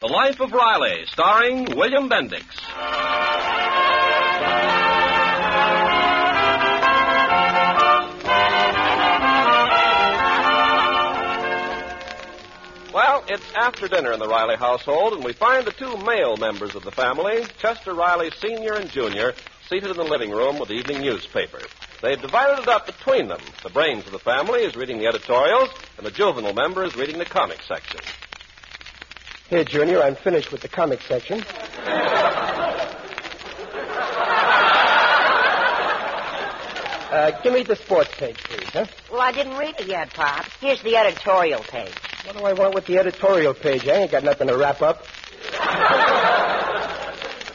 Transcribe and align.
The 0.00 0.06
Life 0.06 0.38
of 0.38 0.52
Riley, 0.52 1.06
starring 1.06 1.64
William 1.76 2.08
Bendix. 2.08 2.44
Well, 12.94 13.24
it's 13.26 13.42
after 13.56 13.88
dinner 13.88 14.12
in 14.12 14.20
the 14.20 14.28
Riley 14.28 14.54
household, 14.54 15.14
and 15.14 15.24
we 15.24 15.32
find 15.32 15.66
the 15.66 15.72
two 15.72 15.96
male 15.96 16.36
members 16.36 16.76
of 16.76 16.84
the 16.84 16.92
family, 16.92 17.42
Chester 17.60 17.92
Riley 17.92 18.30
Sr. 18.38 18.74
and 18.74 18.88
Jr., 18.88 19.30
seated 19.68 19.90
in 19.90 19.96
the 19.96 20.04
living 20.04 20.30
room 20.30 20.60
with 20.60 20.68
the 20.68 20.76
evening 20.76 21.00
newspaper. 21.00 21.58
They've 22.00 22.22
divided 22.22 22.62
it 22.62 22.68
up 22.68 22.86
between 22.86 23.26
them. 23.26 23.40
The 23.64 23.70
brains 23.70 24.06
of 24.06 24.12
the 24.12 24.20
family 24.20 24.60
is 24.60 24.76
reading 24.76 24.98
the 24.98 25.08
editorials, 25.08 25.70
and 25.96 26.06
the 26.06 26.12
juvenile 26.12 26.54
member 26.54 26.84
is 26.84 26.94
reading 26.94 27.18
the 27.18 27.24
comic 27.24 27.62
section. 27.66 27.98
Here, 29.48 29.64
Junior, 29.64 30.02
I'm 30.02 30.14
finished 30.14 30.52
with 30.52 30.60
the 30.60 30.68
comic 30.68 31.00
section. 31.02 31.42
Uh, 37.08 37.30
give 37.42 37.54
me 37.54 37.62
the 37.62 37.74
sports 37.74 38.10
page, 38.18 38.36
please, 38.44 38.68
huh? 38.68 38.84
Well, 39.10 39.22
I 39.22 39.32
didn't 39.32 39.56
read 39.56 39.80
it 39.80 39.86
yet, 39.86 40.12
Pop. 40.12 40.44
Here's 40.60 40.82
the 40.82 40.94
editorial 40.94 41.62
page. 41.62 41.94
What 42.24 42.36
do 42.36 42.44
I 42.44 42.52
want 42.52 42.74
with 42.74 42.84
the 42.84 42.98
editorial 42.98 43.54
page? 43.54 43.88
I 43.88 44.02
ain't 44.02 44.10
got 44.10 44.24
nothing 44.24 44.48
to 44.48 44.56
wrap 44.58 44.82
up. 44.82 45.06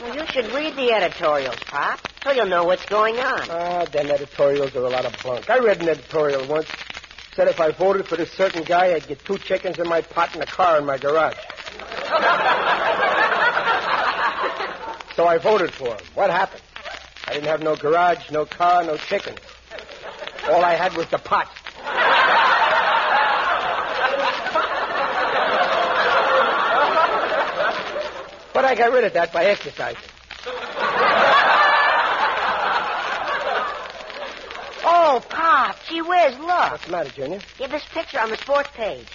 Well, 0.02 0.16
you 0.16 0.26
should 0.26 0.52
read 0.54 0.76
the 0.76 0.92
editorials, 0.92 1.60
Pop, 1.67 2.00
so 2.23 2.32
you'll 2.32 2.48
know 2.48 2.64
what's 2.64 2.86
going 2.88 3.20
on. 3.20 3.48
Ah, 3.52 3.86
them 3.86 4.10
editorials 4.10 4.76
are 4.76 4.84
a 4.86 4.89
lot 4.89 5.06
of 5.06 5.16
bunk. 5.23 5.48
I 5.48 5.60
read 5.60 5.84
an 5.84 5.89
editorial 5.89 6.48
once. 6.48 6.67
Said 7.36 7.48
if 7.48 7.60
I 7.60 7.72
voted 7.72 8.08
for 8.08 8.16
this 8.16 8.32
certain 8.32 8.64
guy, 8.64 8.95
I'd 8.95 9.08
get 9.08 9.23
two 9.23 9.38
chickens 9.38 9.78
in 9.78 9.88
my 9.88 10.02
pot 10.02 10.34
and 10.34 10.42
a 10.42 10.48
car 10.48 10.80
in 10.80 10.86
my 10.86 10.98
garage. 10.98 11.38
So 15.16 15.28
I 15.28 15.38
voted 15.42 15.72
for 15.72 15.88
him. 15.88 16.06
What 16.14 16.30
happened? 16.30 16.61
I 17.28 17.33
didn't 17.33 17.47
have 17.47 17.61
no 17.61 17.75
garage, 17.75 18.30
no 18.31 18.45
car, 18.45 18.83
no 18.83 18.97
chickens. 18.97 19.39
All 20.50 20.64
I 20.64 20.73
had 20.73 20.94
was 20.95 21.08
the 21.09 21.17
pot. 21.17 21.47
But 28.53 28.66
I 28.66 28.75
got 28.75 28.92
rid 28.92 29.03
of 29.03 29.14
that 29.14 29.33
by 29.33 29.45
exercising. 29.45 30.02
Oh, 34.86 35.23
Pop, 35.30 35.75
gee 35.89 36.02
whiz, 36.02 36.38
look. 36.39 36.72
What's 36.72 36.86
the 36.86 36.92
matter, 36.92 37.09
Junior? 37.09 37.39
Yeah, 37.58 37.67
this 37.67 37.83
picture 37.94 38.20
on 38.20 38.30
the 38.30 38.38
sports 38.38 38.70
page. 38.75 39.08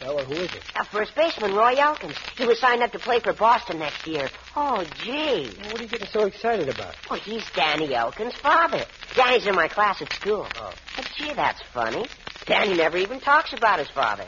Well, 0.00 0.24
who 0.24 0.34
is 0.34 0.54
it? 0.54 0.62
Uh, 0.76 0.84
first 0.84 1.14
baseman 1.16 1.54
Roy 1.54 1.74
Elkins. 1.74 2.14
He 2.36 2.46
was 2.46 2.60
signed 2.60 2.82
up 2.82 2.92
to 2.92 2.98
play 2.98 3.20
for 3.20 3.32
Boston 3.32 3.80
next 3.80 4.06
year. 4.06 4.30
Oh, 4.54 4.84
gee. 5.02 5.50
Well, 5.60 5.72
what 5.72 5.80
are 5.80 5.82
you 5.82 5.88
getting 5.88 6.08
so 6.12 6.26
excited 6.26 6.68
about? 6.68 6.94
Well, 7.10 7.18
he's 7.18 7.44
Danny 7.54 7.94
Elkins' 7.94 8.34
father. 8.34 8.84
Danny's 9.16 9.46
in 9.46 9.56
my 9.56 9.66
class 9.68 10.00
at 10.00 10.12
school. 10.12 10.46
Oh. 10.56 10.72
But 10.96 11.08
gee, 11.16 11.32
that's 11.34 11.60
funny. 11.74 12.06
Danny 12.46 12.76
never 12.76 12.96
even 12.96 13.20
talks 13.20 13.52
about 13.52 13.80
his 13.80 13.90
father. 13.90 14.24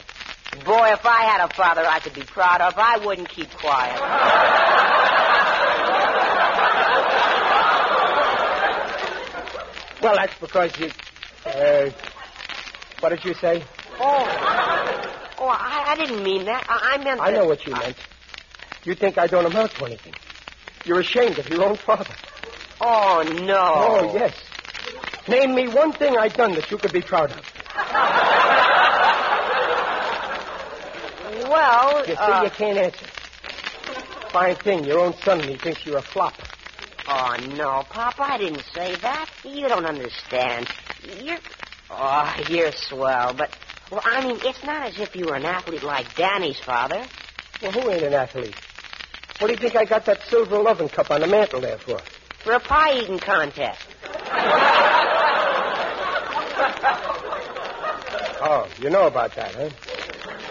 Boy, 0.65 0.89
if 0.93 1.07
I 1.07 1.23
had 1.23 1.49
a 1.49 1.55
father 1.55 1.83
I 1.87 2.01
could 2.01 2.15
be 2.15 2.25
proud 2.25 2.61
of, 2.61 2.75
I 2.77 2.99
wouldn't 3.05 3.29
keep 3.29 3.51
quiet. 3.51 4.01
Well, 10.03 10.17
that's 10.17 10.35
because 10.41 10.77
you. 10.79 10.91
Uh, 11.45 11.91
what 13.01 13.11
did 13.11 13.25
you 13.25 13.35
say? 13.35 13.63
Oh. 14.01 14.70
Oh, 15.41 15.49
I, 15.49 15.85
I 15.89 15.97
didn't 15.97 16.23
mean 16.23 16.45
that. 16.45 16.65
I, 16.69 16.95
I 16.95 17.03
meant 17.03 17.21
I 17.21 17.31
that- 17.31 17.37
know 17.39 17.47
what 17.47 17.67
you 17.67 17.73
meant. 17.73 17.97
You 18.85 18.95
think 18.95 19.19
I 19.19 19.27
don't 19.27 19.45
amount 19.47 19.73
to 19.75 19.85
anything. 19.87 20.15
You're 20.85 21.01
ashamed 21.01 21.39
of 21.39 21.49
your 21.51 21.65
own 21.65 21.77
father. 21.77 22.15
Oh, 22.81 23.23
no. 23.45 23.57
Oh, 23.59 24.15
yes. 24.15 24.35
Name 25.29 25.55
me 25.55 25.69
one 25.69 25.93
thing 25.93 26.17
I've 26.17 26.35
done 26.35 26.55
that 26.55 26.71
you 26.71 26.79
could 26.79 26.93
be 26.93 27.03
proud 27.03 27.31
of. 27.31 27.45
Well, 31.49 32.01
You 32.07 32.15
see, 32.15 32.21
uh, 32.21 32.43
you 32.45 32.51
can't 32.51 32.79
answer. 32.79 33.07
Fine 34.31 34.57
thing, 34.57 34.85
your 34.85 35.01
own 35.01 35.15
son, 35.25 35.41
he 35.41 35.57
thinks 35.57 35.85
you're 35.85 35.99
a 35.99 36.03
flop. 36.03 36.35
Oh, 37.09 37.37
no, 37.57 37.85
Pop, 37.91 38.15
I 38.21 38.39
didn't 38.39 38.65
say 38.73 38.95
that. 38.97 39.29
You 39.45 39.69
don't 39.69 39.85
understand. 39.85 40.69
You're. 41.21 41.39
Oh, 41.91 42.35
you're 42.49 42.73
swell, 42.73 43.35
but. 43.35 43.51
Well, 43.91 44.01
I 44.05 44.23
mean, 44.23 44.39
it's 44.43 44.63
not 44.65 44.87
as 44.87 44.99
if 44.99 45.17
you 45.17 45.27
were 45.27 45.35
an 45.35 45.45
athlete 45.45 45.83
like 45.83 46.15
Danny's 46.17 46.61
father. 46.61 47.05
Well, 47.63 47.73
who 47.73 47.91
ain't 47.91 48.05
an 48.05 48.15
athlete? 48.15 48.55
What 49.39 49.49
do 49.49 49.53
you 49.55 49.59
think 49.59 49.77
I 49.77 49.85
got 49.85 50.07
that 50.07 50.23
silver 50.25 50.59
loving 50.59 50.89
cup 50.89 51.11
on 51.11 51.21
the 51.23 51.27
mantel 51.27 51.61
there 51.61 51.79
for? 51.79 51.99
For 52.45 52.53
a 52.53 52.61
pie 52.61 53.01
eating 53.01 53.19
contest. 53.19 53.87
Oh, 58.43 58.67
you 58.81 58.89
know 58.89 59.07
about 59.07 59.35
that, 59.37 59.55
huh? 59.55 59.69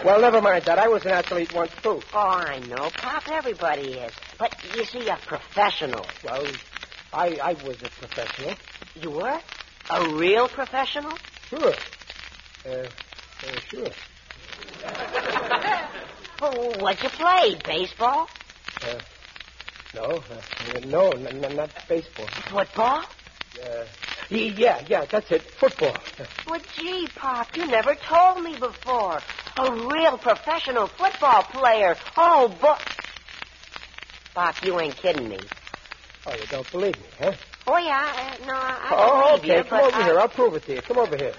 Well, 0.04 0.20
never 0.20 0.40
mind 0.40 0.64
that. 0.66 0.78
I 0.78 0.86
was 0.86 1.04
an 1.04 1.10
athlete 1.10 1.52
once, 1.52 1.72
too. 1.82 2.00
Oh, 2.14 2.18
I 2.18 2.60
know, 2.60 2.88
Pop. 2.90 3.28
Everybody 3.28 3.94
is. 3.94 4.12
But 4.38 4.54
you 4.76 4.84
see, 4.84 5.08
a 5.08 5.16
professional. 5.26 6.06
Well, 6.24 6.46
I, 7.12 7.36
I 7.42 7.52
was 7.64 7.82
a 7.82 7.88
professional. 7.90 8.54
You 8.94 9.10
were? 9.10 9.40
A 9.90 10.08
real 10.10 10.46
professional? 10.46 11.18
Sure. 11.48 11.74
Uh, 12.64 12.86
uh, 13.42 13.60
sure. 13.70 13.96
Well, 16.40 16.78
what'd 16.80 17.02
you 17.02 17.10
play? 17.10 17.62
Baseball? 17.66 18.28
Uh, 18.82 19.00
no, 19.94 20.20
uh, 20.30 20.42
no, 20.60 21.14
n- 21.14 21.44
n- 21.44 21.56
not 21.56 21.70
baseball. 21.88 22.32
Football? 22.50 23.04
Uh, 23.56 23.86
yeah, 24.30 24.80
yeah, 24.88 25.06
that's 25.12 25.26
it. 25.30 25.42
Football. 25.60 26.00
Well, 26.46 26.60
gee, 26.76 27.08
Pop, 27.20 27.48
you 27.54 27.66
never 27.66 27.94
told 28.08 28.42
me 28.44 28.56
before. 28.60 29.22
A 29.58 29.72
real 29.72 30.18
professional 30.18 30.88
football 30.98 31.44
player. 31.52 31.96
Oh, 32.16 32.58
boy. 32.60 32.74
Pop, 34.34 34.56
you 34.62 34.78
ain't 34.80 34.98
kidding 35.02 35.28
me. 35.28 35.50
Oh, 36.26 36.34
you 36.36 36.46
don't 36.48 36.70
believe 36.70 36.98
me, 36.98 37.10
huh? 37.18 37.32
Oh, 37.66 37.78
yeah. 37.78 38.36
Uh, 38.40 38.44
no, 38.44 38.54
I, 38.54 38.78
I 38.82 38.94
oh, 38.96 39.38
okay. 39.40 39.46
you, 39.46 39.64
Come 39.68 39.80
over 39.80 40.02
I- 40.02 40.04
here. 40.04 40.18
I'll 40.20 40.28
prove 40.30 40.54
it 40.56 40.66
to 40.66 40.72
you. 40.74 40.82
Come 40.88 40.98
over 40.98 41.16
here. 41.16 41.36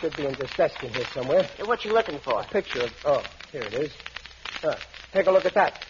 Should 0.00 0.16
be 0.16 0.24
in 0.24 0.34
this 0.34 0.50
desk 0.56 0.82
in 0.82 0.90
here 0.94 1.04
somewhere. 1.12 1.46
What 1.64 1.84
you 1.84 1.92
looking 1.92 2.18
for? 2.20 2.40
A 2.40 2.44
picture 2.44 2.84
of. 2.84 2.92
Oh, 3.04 3.22
here 3.52 3.62
it 3.62 3.74
is. 3.74 3.92
Uh, 4.64 4.76
take 5.12 5.26
a 5.26 5.30
look 5.30 5.44
at 5.44 5.54
that. 5.54 5.84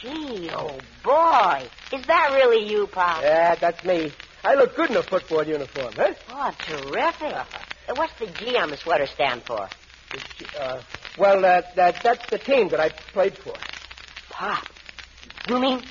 Gee, 0.00 0.48
oh, 0.52 0.78
boy. 1.04 1.68
Is 1.92 2.06
that 2.06 2.30
really 2.32 2.66
you, 2.70 2.86
Pop? 2.86 3.22
Yeah, 3.22 3.54
that's 3.56 3.84
me. 3.84 4.12
I 4.42 4.54
look 4.54 4.74
good 4.74 4.90
in 4.90 4.96
a 4.96 5.02
football 5.02 5.46
uniform, 5.46 5.92
huh? 5.96 6.14
Oh, 6.30 6.52
terrific. 6.58 7.34
Uh, 7.34 7.44
What's 7.94 8.18
the 8.18 8.26
G 8.26 8.56
on 8.56 8.70
the 8.70 8.76
sweater 8.76 9.06
stand 9.06 9.42
for? 9.42 9.68
Uh, 10.58 10.80
well, 11.18 11.44
uh, 11.44 11.62
that, 11.74 12.02
that's 12.02 12.30
the 12.30 12.38
team 12.38 12.68
that 12.70 12.80
I 12.80 12.88
played 12.88 13.36
for. 13.36 13.54
Pop, 14.30 14.66
you 15.48 15.58
mean 15.58 15.82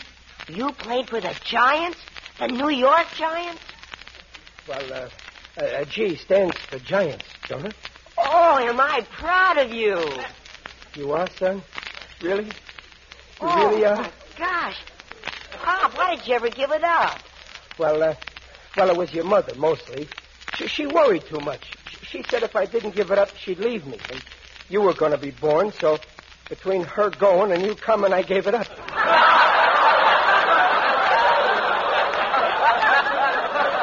you 0.48 0.72
played 0.72 1.10
for 1.10 1.22
the 1.22 1.36
Giants? 1.44 2.00
The 2.40 2.48
New 2.48 2.70
York 2.70 3.08
Giants? 3.16 3.62
Well, 4.68 4.94
uh, 4.94 5.10
uh, 5.58 5.64
uh, 5.64 5.86
G 5.86 6.16
stands 6.16 6.58
for 6.58 6.80
Giants, 6.80 7.26
don't 7.48 7.66
it? 7.66 7.76
Oh, 8.18 8.58
am 8.60 8.80
I 8.80 9.06
proud 9.12 9.58
of 9.58 9.72
you. 9.74 10.00
You 10.96 11.12
are, 11.12 11.30
son? 11.38 11.62
Really? 12.22 12.46
You 12.46 12.52
oh, 13.42 13.70
really 13.70 13.86
are? 13.86 13.96
my 13.96 14.12
gosh. 14.38 14.82
Pop, 15.52 15.98
why 15.98 16.16
did 16.16 16.28
you 16.28 16.36
ever 16.36 16.50
give 16.50 16.72
it 16.72 16.84
up? 16.84 17.20
Well, 17.78 18.02
uh, 18.04 18.16
well, 18.78 18.90
it 18.90 18.98
was 18.98 19.14
your 19.14 19.26
mother, 19.26 19.54
mostly. 19.56 20.08
She, 20.56 20.68
she 20.68 20.88
worried 20.88 21.26
too 21.26 21.40
much. 21.40 21.72
She, 21.90 22.06
she 22.06 22.24
said 22.30 22.44
if 22.44 22.56
I 22.56 22.66
didn't 22.66 22.96
give 22.96 23.12
it 23.12 23.18
up, 23.18 23.36
she'd 23.38 23.60
leave 23.60 23.86
me. 23.86 23.98
And 24.12 24.24
you 24.70 24.82
were 24.82 24.94
going 24.94 25.12
to 25.12 25.18
be 25.18 25.32
born, 25.32 25.72
so 25.74 26.00
between 26.50 26.84
her 26.84 27.10
going 27.10 27.52
and 27.52 27.64
you 27.64 27.76
coming, 27.76 28.14
I 28.14 28.22
gave 28.22 28.48
it 28.48 28.54
up. 28.56 28.68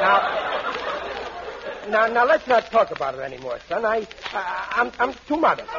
now, 0.02 0.41
now, 1.92 2.06
now 2.06 2.24
let's 2.26 2.46
not 2.48 2.70
talk 2.70 2.90
about 2.90 3.14
it 3.14 3.20
anymore, 3.20 3.58
son. 3.68 3.84
I, 3.84 4.06
I 4.32 4.72
I'm, 4.76 4.92
I'm 4.98 5.14
too 5.28 5.36
modest. 5.36 5.70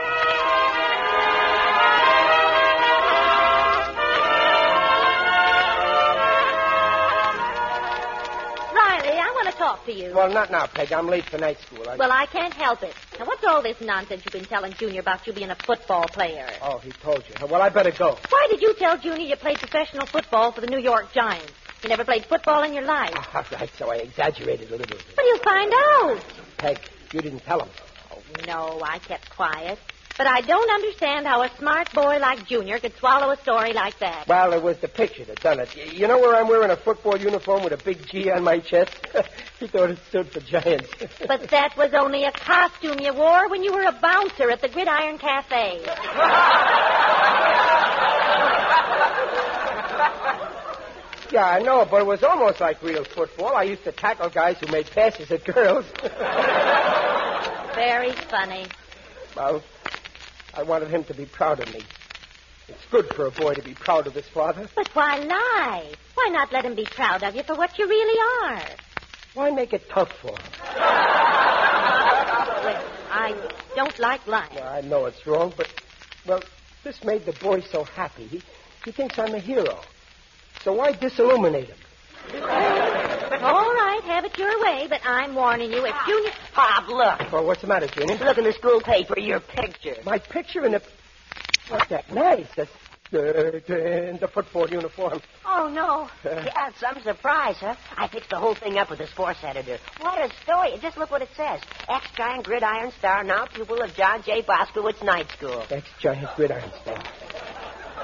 Riley, 8.74 9.18
I 9.18 9.32
want 9.36 9.50
to 9.52 9.58
talk 9.58 9.86
to 9.88 9.94
you. 9.94 10.14
Well, 10.14 10.32
not 10.32 10.52
now, 10.52 10.68
Peg. 10.68 10.94
I'm 10.94 11.08
late 11.08 11.26
for 11.26 11.40
night 11.40 11.60
school. 11.62 11.90
I... 11.90 11.96
Well, 11.96 12.12
I 12.12 12.28
can't 12.28 12.54
help 12.54 12.84
it. 12.84 12.94
Now, 13.18 13.26
what's 13.26 13.44
all 13.44 13.64
this 13.64 13.82
nonsense 13.82 14.22
you've 14.24 14.34
been 14.34 14.46
telling 14.46 14.74
Junior 14.74 15.02
about 15.02 15.26
you 15.26 15.34
being 15.34 15.50
a 15.50 15.56
football 15.56 16.08
player? 16.08 16.48
Oh, 16.62 16.78
he 16.78 16.92
told 16.92 17.24
you. 17.28 17.48
Well, 17.48 17.62
I 17.62 17.70
better 17.70 17.92
go. 17.92 18.18
Why 18.30 18.48
did 18.52 18.62
you 18.62 18.76
tell 18.76 18.98
Junior 18.98 19.26
you 19.26 19.36
played 19.36 19.58
professional 19.58 20.06
football 20.06 20.52
for 20.52 20.62
the 20.62 20.68
New 20.68 20.80
York 20.80 21.12
Giants? 21.12 21.52
You 21.84 21.90
never 21.90 22.06
played 22.06 22.26
football 22.26 22.64
in 22.64 22.74
your 22.74 22.86
life. 22.86 23.14
All 23.36 23.44
right, 23.52 23.70
so 23.78 23.92
I 23.92 23.98
exaggerated 23.98 24.72
a 24.72 24.78
little. 24.78 24.98
But 25.16 25.26
he'll 25.26 25.38
find 25.40 25.74
out. 25.76 26.24
Peg, 26.58 26.80
you 27.12 27.22
didn't 27.22 27.42
tell 27.42 27.60
him. 27.60 27.70
Oh, 28.12 28.22
no, 28.48 28.82
I 28.82 29.00
kept 29.00 29.30
quiet. 29.30 29.78
But 30.18 30.28
I 30.28 30.42
don't 30.42 30.70
understand 30.70 31.26
how 31.26 31.42
a 31.42 31.50
smart 31.58 31.92
boy 31.92 32.20
like 32.20 32.48
Junior 32.48 32.78
could 32.80 32.96
swallow 32.98 33.32
a 33.32 33.38
story 33.42 33.74
like 33.74 33.98
that. 34.00 34.28
Well, 34.28 34.54
it 34.54 34.62
was 34.62 34.78
the 34.78 34.88
picture 34.88 35.26
that 35.26 35.42
done 35.42 35.60
it. 35.60 35.76
You 35.76 36.08
know 36.08 36.20
where 36.20 36.36
I'm 36.36 36.48
wearing 36.48 36.70
a 36.70 36.78
football 36.78 37.18
uniform 37.18 37.64
with 37.64 37.74
a 37.74 37.78
big 37.78 38.06
G 38.08 38.30
on 38.30 38.44
my 38.44 38.60
chest? 38.60 38.92
he 39.60 39.68
thought 39.68 39.90
it 39.90 40.00
stood 40.08 40.32
for 40.32 40.40
Giants. 40.40 40.90
But 41.28 41.50
that 41.50 41.76
was 41.76 41.94
only 41.94 42.26
a 42.26 42.32
costume 42.32 43.00
you 43.00 43.14
wore 43.14 43.50
when 43.50 43.64
you 43.64 43.74
were 43.74 43.84
a 43.84 43.92
bouncer 43.92 44.52
at 44.52 44.62
the 44.62 44.70
Gridiron 44.70 45.18
Cafe. 45.18 45.82
Yeah, 51.34 51.46
I 51.46 51.60
know, 51.60 51.86
but 51.90 52.02
it 52.02 52.06
was 52.06 52.22
almost 52.22 52.62
like 52.62 52.82
real 52.84 53.04
football. 53.04 53.56
I 53.56 53.64
used 53.64 53.84
to 53.86 53.92
tackle 53.92 54.30
guys 54.30 54.58
who 54.60 54.68
made 54.68 54.86
passes 54.86 55.32
at 55.32 55.44
girls. 55.44 55.86
Very 57.76 58.12
funny. 58.30 58.68
well, 59.36 59.64
I 60.54 60.62
wanted 60.62 60.92
him 60.92 61.04
to 61.06 61.16
be 61.16 61.26
proud 61.26 61.60
of 61.60 61.74
me. 61.74 61.84
It's 62.70 62.86
good 62.92 63.08
for 63.16 63.26
a 63.26 63.32
boy 63.32 63.56
to 63.56 63.64
be 63.64 63.74
proud 63.74 64.06
of 64.06 64.14
his 64.14 64.28
father. 64.28 64.70
But 64.76 64.88
why 64.94 65.18
lie? 65.18 65.92
Why 66.14 66.30
not 66.32 66.54
let 66.54 66.66
him 66.66 66.76
be 66.76 66.86
proud 66.86 67.24
of 67.24 67.36
you 67.36 67.42
for 67.42 67.56
what 67.56 67.80
you 67.80 67.88
really 67.88 68.20
are? 68.46 68.68
Why 69.34 69.50
make 69.50 69.74
it 69.74 69.90
tough 69.90 70.12
for 70.22 70.30
him? 70.30 70.38
Well, 72.64 72.84
I 73.10 73.50
don't 73.76 73.98
like 73.98 74.28
lying. 74.28 74.54
Well, 74.54 74.68
I 74.68 74.82
know 74.82 75.08
it's 75.08 75.26
wrong, 75.26 75.52
but, 75.58 75.68
well, 76.28 76.44
this 76.84 77.04
made 77.04 77.26
the 77.26 77.34
boy 77.34 77.62
so 77.72 77.84
happy. 77.84 78.28
He, 78.28 78.44
he 78.86 78.92
thinks 78.92 79.18
I'm 79.18 79.34
a 79.34 79.40
hero. 79.40 79.80
So 80.64 80.74
why 80.74 80.94
disilluminate 80.94 81.68
him? 81.68 81.78
All 83.44 83.74
right, 83.74 84.02
have 84.06 84.24
it 84.24 84.38
your 84.38 84.62
way, 84.62 84.88
but 84.90 85.02
I'm 85.06 85.36
warning 85.36 85.72
you, 85.72 85.86
if 85.86 85.96
Junior... 86.08 86.32
Pop, 86.54 86.88
look. 86.88 87.32
Well, 87.32 87.46
what's 87.46 87.62
the 87.62 87.68
matter, 87.68 87.88
Junior? 87.88 88.16
Look 88.16 88.38
in 88.38 88.46
the 88.46 88.54
school 88.54 88.80
paper, 88.80 89.20
your 89.20 89.42
picture. 89.42 89.96
My 90.06 90.20
picture 90.20 90.66
in 90.66 90.72
the. 90.72 90.82
What's 91.68 91.90
that? 91.90 92.10
Nice. 92.14 92.48
That's 92.56 92.72
uh, 93.14 93.20
in 93.20 94.18
the 94.20 94.30
football 94.34 94.70
uniform. 94.70 95.22
Oh, 95.46 95.68
no. 95.68 96.10
Yeah, 96.24 96.72
some 96.80 97.02
surprise, 97.04 97.58
huh? 97.60 97.76
I 97.98 98.08
fixed 98.08 98.30
the 98.30 98.40
whole 98.40 98.56
thing 98.56 98.78
up 98.78 98.90
with 98.90 99.00
the 99.00 99.08
sports 99.08 99.40
editor. 99.44 99.78
What 100.00 100.20
a 100.20 100.34
story. 100.44 100.78
Just 100.82 100.98
look 100.98 101.12
what 101.12 101.22
it 101.22 101.30
says. 101.36 101.60
Ex-giant 101.90 102.46
gridiron 102.46 102.92
star, 102.98 103.24
now 103.24 103.46
pupil 103.46 103.82
of 103.82 103.94
John 103.94 104.24
J. 104.24 104.42
Boskowitz 104.42 105.04
Night 105.04 105.28
School. 105.38 105.66
Ex 105.70 105.86
giant 106.00 106.30
gridiron 106.36 106.72
star. 106.82 107.04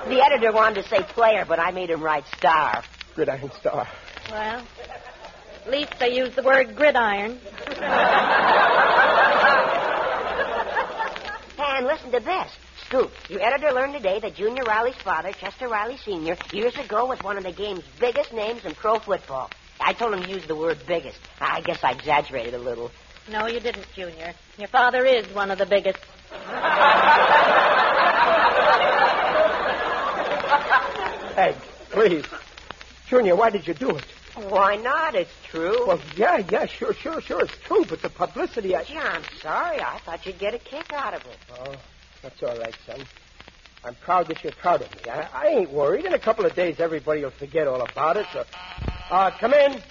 The 0.07 0.23
editor 0.23 0.51
wanted 0.51 0.83
to 0.83 0.89
say 0.89 1.03
player, 1.03 1.45
but 1.47 1.59
I 1.59 1.71
made 1.71 1.89
him 1.89 2.01
write 2.01 2.25
star. 2.37 2.83
Gridiron 3.15 3.51
star. 3.59 3.87
Well, 4.31 4.65
at 5.65 5.71
least 5.71 5.93
they 5.99 6.15
used 6.15 6.35
the 6.35 6.43
word 6.43 6.75
gridiron. 6.75 7.39
And 11.79 11.87
listen 11.87 12.11
to 12.11 12.19
this. 12.19 12.51
Scoop, 12.85 13.09
your 13.29 13.41
editor 13.41 13.71
learned 13.71 13.93
today 13.93 14.19
that 14.19 14.35
Junior 14.35 14.63
Riley's 14.63 15.01
father, 15.01 15.31
Chester 15.31 15.69
Riley 15.69 15.95
Sr., 16.03 16.35
years 16.51 16.77
ago 16.77 17.05
was 17.05 17.21
one 17.21 17.37
of 17.37 17.45
the 17.45 17.53
game's 17.53 17.85
biggest 18.01 18.33
names 18.33 18.65
in 18.65 18.75
pro 18.75 18.99
football. 18.99 19.49
I 19.79 19.93
told 19.93 20.13
him 20.13 20.23
to 20.23 20.29
use 20.29 20.45
the 20.45 20.57
word 20.57 20.79
biggest. 20.85 21.19
I 21.39 21.61
guess 21.61 21.79
I 21.81 21.91
exaggerated 21.91 22.53
a 22.53 22.59
little. 22.59 22.91
No, 23.31 23.47
you 23.47 23.61
didn't, 23.61 23.85
Junior. 23.95 24.33
Your 24.57 24.67
father 24.67 25.05
is 25.05 25.33
one 25.33 25.51
of 25.51 25.57
the 25.57 25.65
biggest. 25.65 25.99
Hey, 31.39 31.55
please. 31.93 32.25
Junior, 33.07 33.37
why 33.37 33.49
did 33.49 33.65
you 33.65 33.73
do 33.73 33.95
it? 33.95 34.03
Why 34.35 34.75
not? 34.75 35.15
It's 35.15 35.31
true. 35.49 35.87
Well, 35.87 36.01
yeah, 36.17 36.37
yeah, 36.49 36.65
sure, 36.65 36.93
sure, 37.01 37.21
sure. 37.21 37.45
It's 37.45 37.55
true, 37.65 37.85
but 37.89 38.01
the 38.01 38.09
publicity. 38.09 38.75
I... 38.75 38.83
Gee, 38.83 38.97
I'm 38.97 39.23
sorry. 39.41 39.79
I 39.79 39.99
thought 40.05 40.25
you'd 40.25 40.37
get 40.37 40.53
a 40.53 40.59
kick 40.59 40.91
out 40.91 41.13
of 41.13 41.21
it. 41.21 41.39
Oh, 41.49 41.79
that's 42.21 42.43
all 42.43 42.57
right, 42.57 42.75
son. 42.85 43.07
I'm 43.85 43.95
proud 43.95 44.27
that 44.27 44.43
you're 44.43 44.51
proud 44.51 44.81
of 44.81 44.91
me. 44.93 45.09
I, 45.09 45.45
I 45.45 45.47
ain't 45.59 45.71
worried. 45.71 46.03
In 46.03 46.13
a 46.13 46.19
couple 46.19 46.45
of 46.45 46.53
days, 46.57 46.75
everybody 46.77 47.23
will 47.23 47.31
forget 47.39 47.67
all 47.67 47.87
about 47.89 48.17
it. 48.17 48.25
So, 48.33 48.43
uh, 49.09 49.31
come 49.39 49.53
in. 49.53 49.81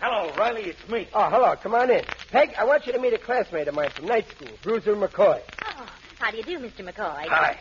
Hello, 0.00 0.32
Riley. 0.38 0.62
It's 0.66 0.88
me. 0.88 1.08
Oh, 1.16 1.28
hello. 1.32 1.54
Come 1.60 1.74
on 1.74 1.90
in. 1.90 2.04
Peg, 2.30 2.50
I 2.56 2.64
want 2.64 2.86
you 2.86 2.92
to 2.92 3.00
meet 3.00 3.12
a 3.12 3.18
classmate 3.18 3.66
of 3.66 3.74
mine 3.74 3.90
from 3.96 4.06
night 4.06 4.26
school, 4.36 4.56
Bruiser 4.62 4.94
McCoy. 4.94 5.40
Oh, 5.66 5.90
how 6.20 6.30
do 6.30 6.36
you 6.36 6.44
do, 6.44 6.60
Mr. 6.60 6.88
McCoy? 6.88 7.26
Hi. 7.28 7.58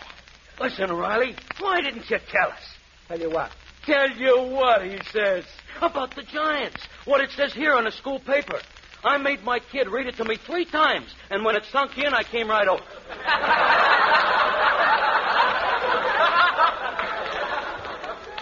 Listen, 0.59 0.92
Riley, 0.92 1.36
why 1.59 1.81
didn't 1.81 2.09
you 2.09 2.18
tell 2.31 2.50
us? 2.50 2.59
Tell 3.07 3.19
you 3.19 3.30
what. 3.30 3.51
Tell 3.86 4.09
you 4.12 4.38
what, 4.54 4.83
he 4.83 5.00
says. 5.12 5.45
About 5.81 6.15
the 6.15 6.24
Giants. 6.24 6.81
What 7.06 7.21
it 7.21 7.30
says 7.31 7.54
here 7.54 7.74
on 7.74 7.83
the 7.83 7.92
school 7.92 8.19
paper. 8.19 8.59
I 9.04 9.18
made 9.18 9.44
my 9.44 9.59
kid 9.59 9.88
read 9.88 10.07
it 10.07 10.15
to 10.18 10.25
me 10.25 10.38
three 10.38 10.65
times, 10.65 11.13
and 11.30 11.45
when 11.45 11.56
it 11.56 11.63
sunk 11.71 11.98
in, 11.98 12.13
I 12.13 12.24
came 12.24 12.50
right 12.50 12.68
over. 12.68 12.83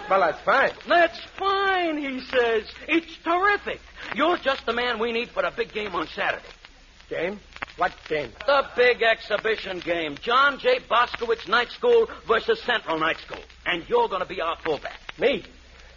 Well, 0.08 0.20
that's 0.20 0.40
fine. 0.44 0.70
That's 0.88 1.18
fine, 1.36 1.98
he 1.98 2.20
says. 2.20 2.64
It's 2.88 3.18
terrific. 3.24 3.80
You're 4.14 4.38
just 4.38 4.64
the 4.64 4.72
man 4.72 4.98
we 5.00 5.12
need 5.12 5.30
for 5.30 5.42
the 5.42 5.50
big 5.54 5.72
game 5.72 5.94
on 5.94 6.06
Saturday. 6.14 6.44
Game? 7.10 7.40
What 7.76 7.92
game? 8.08 8.32
The 8.46 8.64
big 8.74 9.02
exhibition 9.02 9.80
game. 9.80 10.16
John 10.22 10.58
J. 10.58 10.78
Boskowitz 10.90 11.46
Night 11.46 11.68
School 11.70 12.08
versus 12.26 12.60
Central 12.62 12.98
Night 12.98 13.18
School. 13.18 13.42
And 13.66 13.86
you're 13.88 14.08
going 14.08 14.22
to 14.22 14.26
be 14.28 14.40
our 14.40 14.56
fullback. 14.64 14.98
Me? 15.18 15.44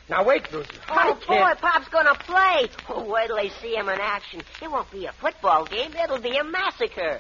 Now, 0.10 0.26
wait, 0.26 0.50
Bruiser. 0.50 0.70
Oh, 0.90 0.94
I 0.94 1.14
boy, 1.14 1.20
can't- 1.26 1.60
Pop's 1.62 1.88
gonna 1.90 2.16
play. 2.16 2.68
Oh, 2.90 3.04
wait 3.06 3.28
till 3.28 3.36
they 3.38 3.50
see 3.62 3.76
him 3.76 3.88
in 3.90 4.00
action. 4.02 4.42
It 4.62 4.70
won't 4.72 4.90
be 4.92 5.06
a 5.06 5.12
football 5.14 5.66
game. 5.66 5.94
It'll 5.96 6.20
be 6.20 6.36
a 6.36 6.44
massacre. 6.44 7.20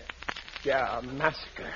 Yeah, 0.63 0.97
a 0.97 1.01
massacre. 1.03 1.71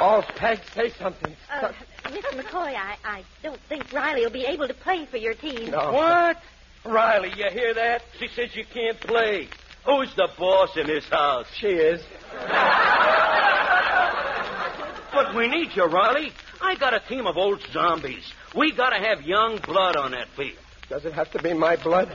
oh, 0.00 0.22
Peg, 0.36 0.60
say 0.74 0.90
something. 0.98 1.34
Uh, 1.52 1.72
Mr. 2.04 2.42
McCoy, 2.42 2.74
I, 2.74 2.96
I 3.04 3.24
don't 3.42 3.60
think 3.68 3.92
Riley 3.92 4.22
will 4.24 4.30
be 4.32 4.44
able 4.44 4.66
to 4.68 4.74
play 4.74 5.06
for 5.06 5.16
your 5.18 5.34
team. 5.34 5.70
No. 5.70 5.92
What? 5.92 6.38
Riley, 6.84 7.30
you 7.36 7.48
hear 7.50 7.74
that? 7.74 8.02
She 8.18 8.28
says 8.28 8.54
you 8.56 8.64
can't 8.64 9.00
play. 9.00 9.48
Who's 9.84 10.14
the 10.16 10.28
boss 10.38 10.76
in 10.76 10.86
this 10.86 11.04
house? 11.08 11.46
She 11.58 11.68
is. 11.68 12.02
But 15.12 15.34
we 15.34 15.48
need 15.48 15.74
you, 15.74 15.84
Riley. 15.84 16.32
I 16.60 16.74
got 16.76 16.94
a 16.94 17.00
team 17.00 17.26
of 17.26 17.36
old 17.36 17.60
zombies. 17.72 18.32
We 18.56 18.72
got 18.72 18.90
to 18.90 18.96
have 18.96 19.22
young 19.22 19.58
blood 19.58 19.96
on 19.96 20.12
that 20.12 20.28
field. 20.36 20.58
Does 20.88 21.04
it 21.04 21.12
have 21.12 21.30
to 21.32 21.42
be 21.42 21.52
my 21.54 21.76
blood? 21.76 22.14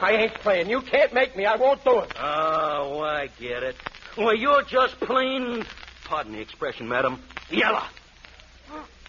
I 0.00 0.12
ain't 0.12 0.34
playing. 0.34 0.68
You 0.70 0.80
can't 0.82 1.12
make 1.12 1.36
me. 1.36 1.44
I 1.44 1.56
won't 1.56 1.82
do 1.84 1.98
it. 2.00 2.12
Oh, 2.18 3.00
I 3.00 3.28
get 3.40 3.62
it. 3.62 3.76
Well, 4.16 4.34
you're 4.34 4.62
just 4.62 4.98
plain, 5.00 5.64
pardon 6.04 6.32
the 6.32 6.40
expression, 6.40 6.88
madam, 6.88 7.22
yellow. 7.50 7.82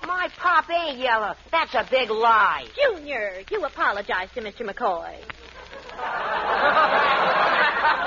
My 0.09 0.27
Pop 0.39 0.65
ain't 0.71 0.97
yellow. 0.97 1.35
That's 1.51 1.75
a 1.75 1.87
big 1.89 2.09
lie. 2.09 2.65
Junior, 2.75 3.41
you 3.51 3.63
apologize 3.63 4.27
to 4.33 4.41
Mr. 4.41 4.67
McCoy. 4.67 5.15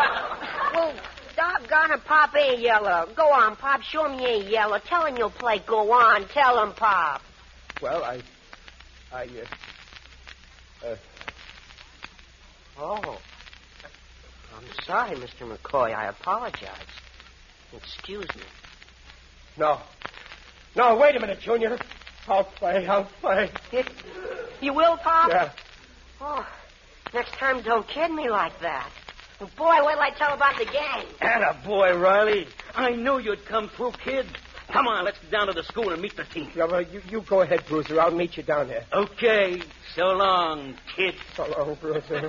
Well, 0.75 0.95
doggone 1.37 1.93
it, 1.93 2.05
Pop 2.07 2.35
ain't 2.35 2.61
yellow. 2.61 3.07
Go 3.15 3.31
on, 3.31 3.57
Pop. 3.57 3.83
Show 3.83 4.07
him 4.07 4.19
you 4.19 4.27
ain't 4.27 4.49
yellow. 4.49 4.79
Tell 4.79 5.05
him 5.05 5.19
you'll 5.19 5.29
play. 5.31 5.59
Go 5.67 5.93
on. 5.93 6.27
Tell 6.29 6.63
him, 6.63 6.73
Pop. 6.73 7.21
Well, 7.83 8.03
I. 8.03 8.23
I. 9.13 9.29
Uh, 10.83 10.87
uh, 10.87 10.97
Oh. 12.79 13.19
I'm 14.57 14.65
sorry, 14.87 15.15
Mr. 15.17 15.47
McCoy. 15.47 15.95
I 15.95 16.07
apologize. 16.09 16.71
Excuse 17.77 18.27
me. 18.35 18.43
no. 19.59 19.79
No, 20.75 20.97
wait 20.97 21.17
a 21.17 21.21
minute, 21.21 21.41
Junior. 21.41 21.79
I'll 22.29 22.45
play. 22.45 22.87
I'll 22.87 23.11
play. 23.21 23.51
You 24.61 24.73
will, 24.73 24.97
Pop? 24.99 25.29
Yeah. 25.29 25.51
Oh, 26.21 26.47
next 27.13 27.33
time 27.39 27.63
don't 27.63 27.87
kid 27.89 28.11
me 28.11 28.31
like 28.31 28.59
that. 28.61 28.91
Boy, 29.57 29.75
wait 29.85 29.95
till 29.95 30.01
I 30.01 30.11
tell 30.17 30.35
about 30.35 30.57
the 30.57 30.65
game. 30.67 31.15
Atta 31.21 31.67
boy, 31.67 31.93
Riley. 31.95 32.47
I 32.75 32.91
knew 32.91 33.19
you'd 33.19 33.45
come 33.47 33.71
through, 33.77 33.93
kid. 34.05 34.27
Come 34.73 34.87
on, 34.87 35.05
let's 35.05 35.19
get 35.19 35.31
down 35.31 35.49
to 35.49 35.53
the 35.53 35.65
school 35.65 35.93
and 35.93 36.01
meet 36.01 36.17
the 36.17 36.25
team. 36.33 36.51
Yeah, 36.57 36.67
well, 36.67 36.81
you, 36.81 37.03
you 37.11 37.23
go 37.29 37.43
ahead, 37.43 37.65
Bruiser. 37.69 38.01
I'll 38.01 38.13
meet 38.13 38.37
you 38.37 38.43
down 38.45 38.69
there. 38.69 38.87
Okay. 38.93 39.63
So 39.95 40.13
long, 40.13 40.75
kid. 40.97 41.15
So 41.37 41.43
long, 41.43 41.77
Bruiser. 41.81 42.29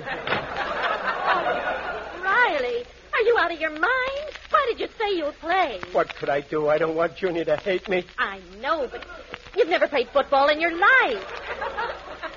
Riley, 2.22 2.84
are 3.12 3.22
you 3.22 3.38
out 3.38 3.52
of 3.52 3.60
your 3.60 3.70
mind? 3.70 4.23
Why 4.64 4.72
did 4.72 4.80
you 4.80 4.88
say 4.98 5.16
you'll 5.18 5.32
play? 5.32 5.78
what 5.92 6.14
could 6.16 6.30
I 6.30 6.40
do? 6.40 6.68
I 6.68 6.78
don't 6.78 6.94
want 6.94 7.16
Junior 7.16 7.44
to 7.44 7.56
hate 7.58 7.86
me. 7.86 8.06
I 8.16 8.40
know, 8.62 8.88
but 8.90 9.04
you've 9.54 9.68
never 9.68 9.86
played 9.86 10.08
football 10.08 10.48
in 10.48 10.58
your 10.58 10.74
life. 10.74 11.22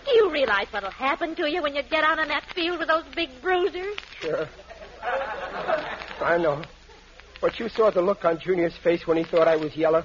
Do 0.06 0.12
you 0.12 0.30
realize 0.30 0.68
what'll 0.72 0.92
happen 0.92 1.36
to 1.36 1.50
you 1.50 1.62
when 1.62 1.74
you 1.74 1.84
get 1.84 2.04
out 2.04 2.20
on 2.20 2.28
that 2.28 2.44
field 2.54 2.80
with 2.80 2.90
those 2.90 3.06
big 3.16 3.30
bruisers? 3.42 3.96
Sure. 4.20 4.46
I 6.20 6.38
know. 6.38 6.64
But 7.40 7.62
you 7.62 7.70
saw 7.70 7.92
the 7.92 8.02
look 8.02 8.26
on 8.26 8.40
Junior's 8.40 8.76
face 8.76 9.08
when 9.08 9.16
he 9.16 9.24
thought 9.24 9.48
I 9.48 9.56
was 9.56 9.78
yellow. 9.78 10.04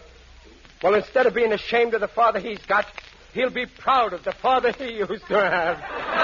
Well, 0.80 0.94
instead 0.94 1.26
of 1.26 1.34
being 1.34 1.52
ashamed 1.52 1.94
of 1.94 2.00
the 2.00 2.08
father 2.08 2.38
he's 2.38 2.64
got, 2.66 2.86
he'll 3.34 3.50
be 3.50 3.66
proud 3.66 4.12
of 4.12 4.22
the 4.22 4.32
father 4.32 4.70
he 4.70 4.92
used 4.98 5.26
to 5.26 5.34
have. 5.34 6.21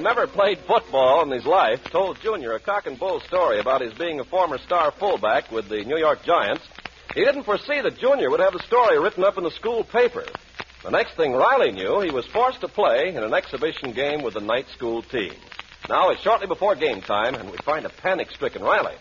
Who 0.00 0.04
never 0.04 0.26
played 0.26 0.58
football 0.66 1.22
in 1.22 1.30
his 1.30 1.44
life, 1.44 1.78
told 1.92 2.18
Junior 2.22 2.54
a 2.54 2.60
cock 2.60 2.86
and 2.86 2.98
bull 2.98 3.20
story 3.20 3.60
about 3.60 3.82
his 3.82 3.92
being 3.94 4.18
a 4.18 4.24
former 4.24 4.56
star 4.56 4.92
fullback 4.98 5.52
with 5.52 5.68
the 5.68 5.84
New 5.84 5.98
York 5.98 6.24
Giants. 6.24 6.62
He 7.14 7.22
didn't 7.22 7.44
foresee 7.44 7.82
that 7.82 7.98
Junior 7.98 8.30
would 8.30 8.40
have 8.40 8.54
the 8.54 8.62
story 8.66 8.98
written 8.98 9.24
up 9.24 9.36
in 9.36 9.44
the 9.44 9.50
school 9.50 9.84
paper. 9.84 10.24
The 10.84 10.90
next 10.90 11.16
thing 11.16 11.34
Riley 11.34 11.72
knew, 11.72 12.00
he 12.00 12.10
was 12.10 12.24
forced 12.26 12.62
to 12.62 12.68
play 12.68 13.08
in 13.08 13.22
an 13.22 13.34
exhibition 13.34 13.92
game 13.92 14.22
with 14.22 14.34
the 14.34 14.40
night 14.40 14.66
school 14.74 15.02
team. 15.02 15.34
Now 15.88 16.08
it's 16.08 16.22
shortly 16.22 16.46
before 16.46 16.74
game 16.76 17.02
time, 17.02 17.34
and 17.34 17.50
we 17.50 17.58
find 17.58 17.84
a 17.84 17.90
panic 17.90 18.30
stricken 18.30 18.62
Riley. 18.62 18.94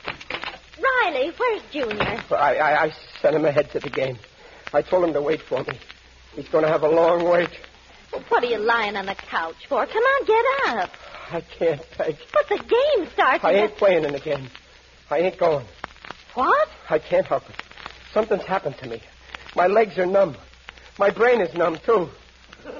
Riley, 1.03 1.31
where's 1.37 1.61
Junior? 1.71 2.23
I, 2.31 2.55
I, 2.55 2.83
I 2.83 2.93
sent 3.21 3.35
him 3.37 3.45
ahead 3.45 3.71
to 3.71 3.79
the 3.79 3.89
game. 3.89 4.17
I 4.73 4.81
told 4.81 5.05
him 5.05 5.13
to 5.13 5.21
wait 5.21 5.41
for 5.41 5.63
me. 5.63 5.79
He's 6.35 6.49
going 6.49 6.65
to 6.65 6.69
have 6.69 6.83
a 6.83 6.89
long 6.89 7.23
wait. 7.23 7.51
Well, 8.11 8.23
what 8.29 8.43
are 8.43 8.47
you 8.47 8.57
lying 8.57 8.95
on 8.95 9.05
the 9.05 9.15
couch 9.15 9.55
for? 9.67 9.85
Come 9.85 10.03
on, 10.03 10.25
get 10.25 10.45
up. 10.79 10.89
I 11.31 11.41
can't, 11.41 11.81
Peg. 11.91 12.17
But 12.33 12.49
the 12.49 12.57
game 12.57 13.07
starts. 13.13 13.43
I 13.43 13.51
in 13.51 13.57
ain't 13.57 13.77
playing 13.77 14.03
in 14.03 14.13
the 14.13 14.19
game. 14.19 14.49
I 15.09 15.19
ain't 15.19 15.37
going. 15.37 15.65
What? 16.33 16.69
I 16.89 16.99
can't 16.99 17.25
help 17.25 17.49
it. 17.49 17.55
Something's 18.13 18.43
happened 18.43 18.77
to 18.79 18.87
me. 18.87 19.01
My 19.55 19.67
legs 19.67 19.97
are 19.97 20.05
numb. 20.05 20.35
My 20.97 21.09
brain 21.09 21.41
is 21.41 21.53
numb, 21.53 21.77
too. 21.85 22.09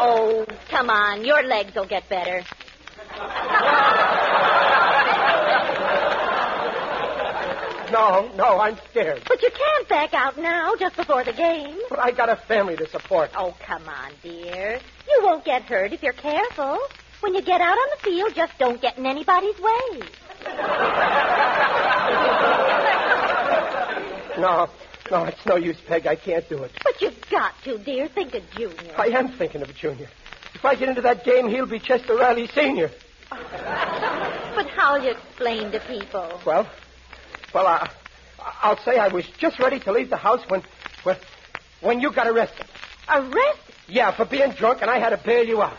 Oh, 0.00 0.46
come 0.70 0.90
on. 0.90 1.24
Your 1.24 1.42
legs 1.42 1.74
will 1.74 1.84
get 1.84 2.08
better. 2.08 2.44
No, 7.98 8.30
no, 8.36 8.60
I'm 8.60 8.78
scared. 8.90 9.22
But 9.26 9.42
you 9.42 9.50
can't 9.50 9.88
back 9.88 10.14
out 10.14 10.38
now, 10.38 10.72
just 10.78 10.94
before 10.94 11.24
the 11.24 11.32
game. 11.32 11.76
But 11.90 11.98
I 11.98 12.12
got 12.12 12.28
a 12.28 12.36
family 12.36 12.76
to 12.76 12.88
support. 12.88 13.30
Oh, 13.36 13.56
come 13.66 13.88
on, 13.88 14.12
dear. 14.22 14.78
You 15.08 15.20
won't 15.24 15.44
get 15.44 15.62
hurt 15.62 15.92
if 15.92 16.00
you're 16.00 16.12
careful. 16.12 16.78
When 17.20 17.34
you 17.34 17.42
get 17.42 17.60
out 17.60 17.76
on 17.76 17.88
the 17.96 18.02
field, 18.04 18.34
just 18.36 18.56
don't 18.56 18.80
get 18.80 18.98
in 18.98 19.06
anybody's 19.06 19.58
way. 19.58 20.02
No, 24.38 24.68
no, 25.10 25.24
it's 25.24 25.44
no 25.46 25.56
use, 25.56 25.76
Peg. 25.88 26.06
I 26.06 26.14
can't 26.14 26.48
do 26.48 26.62
it. 26.62 26.70
But 26.84 27.02
you've 27.02 27.28
got 27.28 27.54
to, 27.64 27.76
dear. 27.78 28.06
Think 28.06 28.36
of 28.36 28.48
Junior. 28.56 28.94
I 28.96 29.06
am 29.06 29.32
thinking 29.32 29.62
of 29.62 29.74
Junior. 29.74 30.08
If 30.54 30.64
I 30.64 30.76
get 30.76 30.88
into 30.88 31.00
that 31.02 31.24
game, 31.24 31.48
he'll 31.48 31.66
be 31.66 31.80
Chester 31.80 32.14
Riley 32.14 32.46
Sr. 32.46 32.88
But 33.30 34.68
how'll 34.70 35.02
you 35.02 35.10
explain 35.10 35.72
to 35.72 35.80
people? 35.80 36.40
Well, 36.46 36.68
well, 37.54 37.66
I, 37.66 37.90
I'll 38.62 38.82
say 38.84 38.98
I 38.98 39.08
was 39.08 39.24
just 39.38 39.58
ready 39.58 39.80
to 39.80 39.92
leave 39.92 40.10
the 40.10 40.16
house 40.16 40.40
when, 40.48 40.62
when, 41.04 41.16
when 41.80 42.00
you 42.00 42.12
got 42.12 42.26
arrested. 42.26 42.66
Arrested? 43.08 43.74
Yeah, 43.88 44.14
for 44.16 44.26
being 44.26 44.52
drunk, 44.52 44.82
and 44.82 44.90
I 44.90 44.98
had 44.98 45.10
to 45.10 45.16
bail 45.24 45.44
you 45.46 45.62
out. 45.62 45.78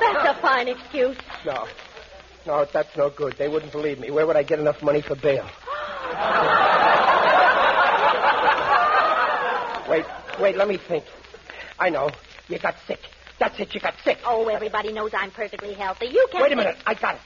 That's 0.00 0.38
a 0.38 0.42
fine 0.42 0.68
excuse. 0.68 1.16
No, 1.46 1.66
no, 2.46 2.66
that's 2.72 2.94
no 2.96 3.08
good. 3.10 3.36
They 3.38 3.48
wouldn't 3.48 3.72
believe 3.72 3.98
me. 3.98 4.10
Where 4.10 4.26
would 4.26 4.36
I 4.36 4.42
get 4.42 4.58
enough 4.58 4.82
money 4.82 5.00
for 5.00 5.14
bail? 5.14 5.48
wait, 9.88 10.04
wait, 10.38 10.56
let 10.56 10.68
me 10.68 10.78
think. 10.88 11.04
I 11.78 11.88
know. 11.88 12.12
You 12.48 12.58
got 12.58 12.74
sick. 12.86 13.00
That's 13.38 13.58
it, 13.58 13.74
you 13.74 13.80
got 13.80 13.94
sick. 14.04 14.18
Oh, 14.26 14.48
everybody 14.48 14.92
knows 14.92 15.12
I'm 15.14 15.30
perfectly 15.30 15.72
healthy. 15.72 16.06
You 16.06 16.28
can't. 16.30 16.42
Wait 16.42 16.52
a 16.52 16.56
minute. 16.56 16.76
I 16.86 16.92
got 16.92 17.14
it. 17.14 17.22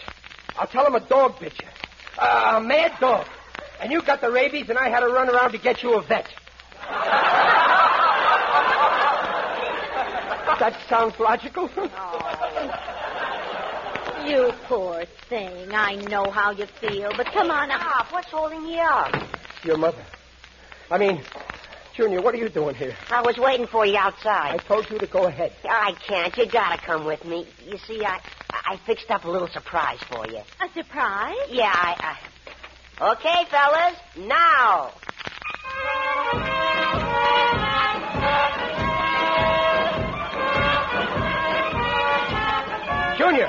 I'll 0.57 0.69
tell 0.69 0.87
him 0.87 0.95
a 0.95 1.01
dog 1.01 1.41
bit 1.41 1.53
you. 1.59 1.67
Uh, 2.19 2.55
a 2.57 2.61
mad 2.61 2.93
dog. 3.01 3.27
And 3.81 3.93
you 3.93 4.03
got 4.03 4.21
the 4.21 4.31
rabies, 4.31 4.69
and 4.69 4.79
I 4.79 4.89
had 4.89 5.01
to 5.01 5.09
run 5.09 5.29
around 5.29 5.53
to 5.53 5.59
get 5.59 5.83
you 5.83 5.95
a 5.95 6.03
vet. 6.03 6.29
that 10.59 10.77
sounds 10.89 11.19
logical. 11.19 11.69
You 14.27 14.53
poor 14.65 15.05
thing. 15.29 15.75
I 15.75 15.97
know 15.97 16.31
how 16.31 16.51
you 16.53 16.65
feel, 16.81 17.11
but 17.15 17.27
come 17.27 17.51
on 17.51 17.71
up. 17.71 18.11
What's 18.11 18.31
holding 18.31 18.65
you 18.67 18.79
up? 18.81 19.15
Your 19.63 19.77
mother. 19.77 20.03
I 20.91 20.97
mean, 20.97 21.21
Junior, 21.95 22.23
what 22.23 22.35
are 22.35 22.39
you 22.39 22.49
doing 22.49 22.75
here? 22.75 22.97
I 23.11 23.21
was 23.21 23.37
waiting 23.37 23.67
for 23.67 23.85
you 23.85 23.99
outside. 23.99 24.55
I 24.55 24.57
told 24.57 24.89
you 24.91 24.99
to 24.99 25.07
go 25.07 25.27
ahead. 25.27 25.53
I 25.65 25.93
can't. 26.07 26.35
You 26.39 26.47
gotta 26.47 26.81
come 26.81 27.05
with 27.05 27.23
me. 27.27 27.47
You 27.67 27.77
see, 27.87 28.03
I 28.03 28.21
I 28.67 28.79
fixed 28.87 29.11
up 29.11 29.25
a 29.25 29.31
little 29.31 29.49
surprise 29.49 29.99
for 30.09 30.27
you. 30.27 30.39
A 30.39 30.69
surprise? 30.75 31.37
Yeah, 31.51 31.71
I. 31.71 32.17
I... 32.99 33.13
Okay, 33.13 33.45
fellas, 33.51 33.97
now. 34.17 34.93
Junior, 43.19 43.49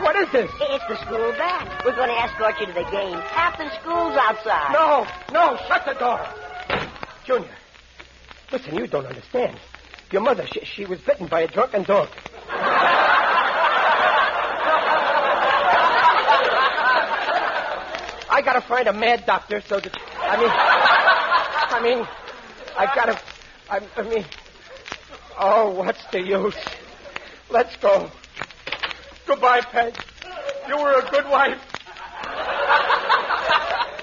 what 0.00 0.16
is 0.16 0.30
this? 0.32 0.50
It's 0.60 0.84
the 0.88 0.96
school 1.04 1.32
band. 1.32 1.70
We're 1.84 1.96
going 1.96 2.08
to 2.08 2.20
escort 2.22 2.60
you 2.60 2.66
to 2.66 2.72
the 2.72 2.88
game. 2.90 3.18
Half 3.18 3.58
the 3.58 3.68
school's 3.80 4.16
outside. 4.16 4.72
No, 4.72 5.06
no, 5.32 5.56
shut 5.66 5.84
the 5.84 5.94
door. 5.94 6.24
Junior, 7.24 7.54
listen, 8.52 8.76
you 8.76 8.86
don't 8.86 9.06
understand. 9.06 9.58
Your 10.12 10.22
mother, 10.22 10.46
she, 10.46 10.60
she 10.64 10.86
was 10.86 11.00
bitten 11.00 11.26
by 11.26 11.40
a 11.40 11.48
drunken 11.48 11.82
dog. 11.82 12.08
I 18.36 18.42
gotta 18.42 18.60
find 18.60 18.86
a 18.86 18.92
mad 18.92 19.24
doctor 19.24 19.62
so 19.62 19.80
that 19.80 19.96
I 20.20 20.36
mean, 20.36 20.50
I 20.52 21.80
mean, 21.82 22.06
I 22.76 22.84
gotta, 22.94 23.18
I, 23.70 23.80
I 23.96 24.02
mean, 24.02 24.26
oh, 25.40 25.70
what's 25.70 26.04
the 26.12 26.20
use? 26.20 26.54
Let's 27.48 27.74
go. 27.76 28.10
Goodbye, 29.26 29.62
Peg. 29.62 29.94
You 30.68 30.76
were 30.76 31.00
a 31.00 31.10
good 31.10 31.24
wife. 31.30 31.58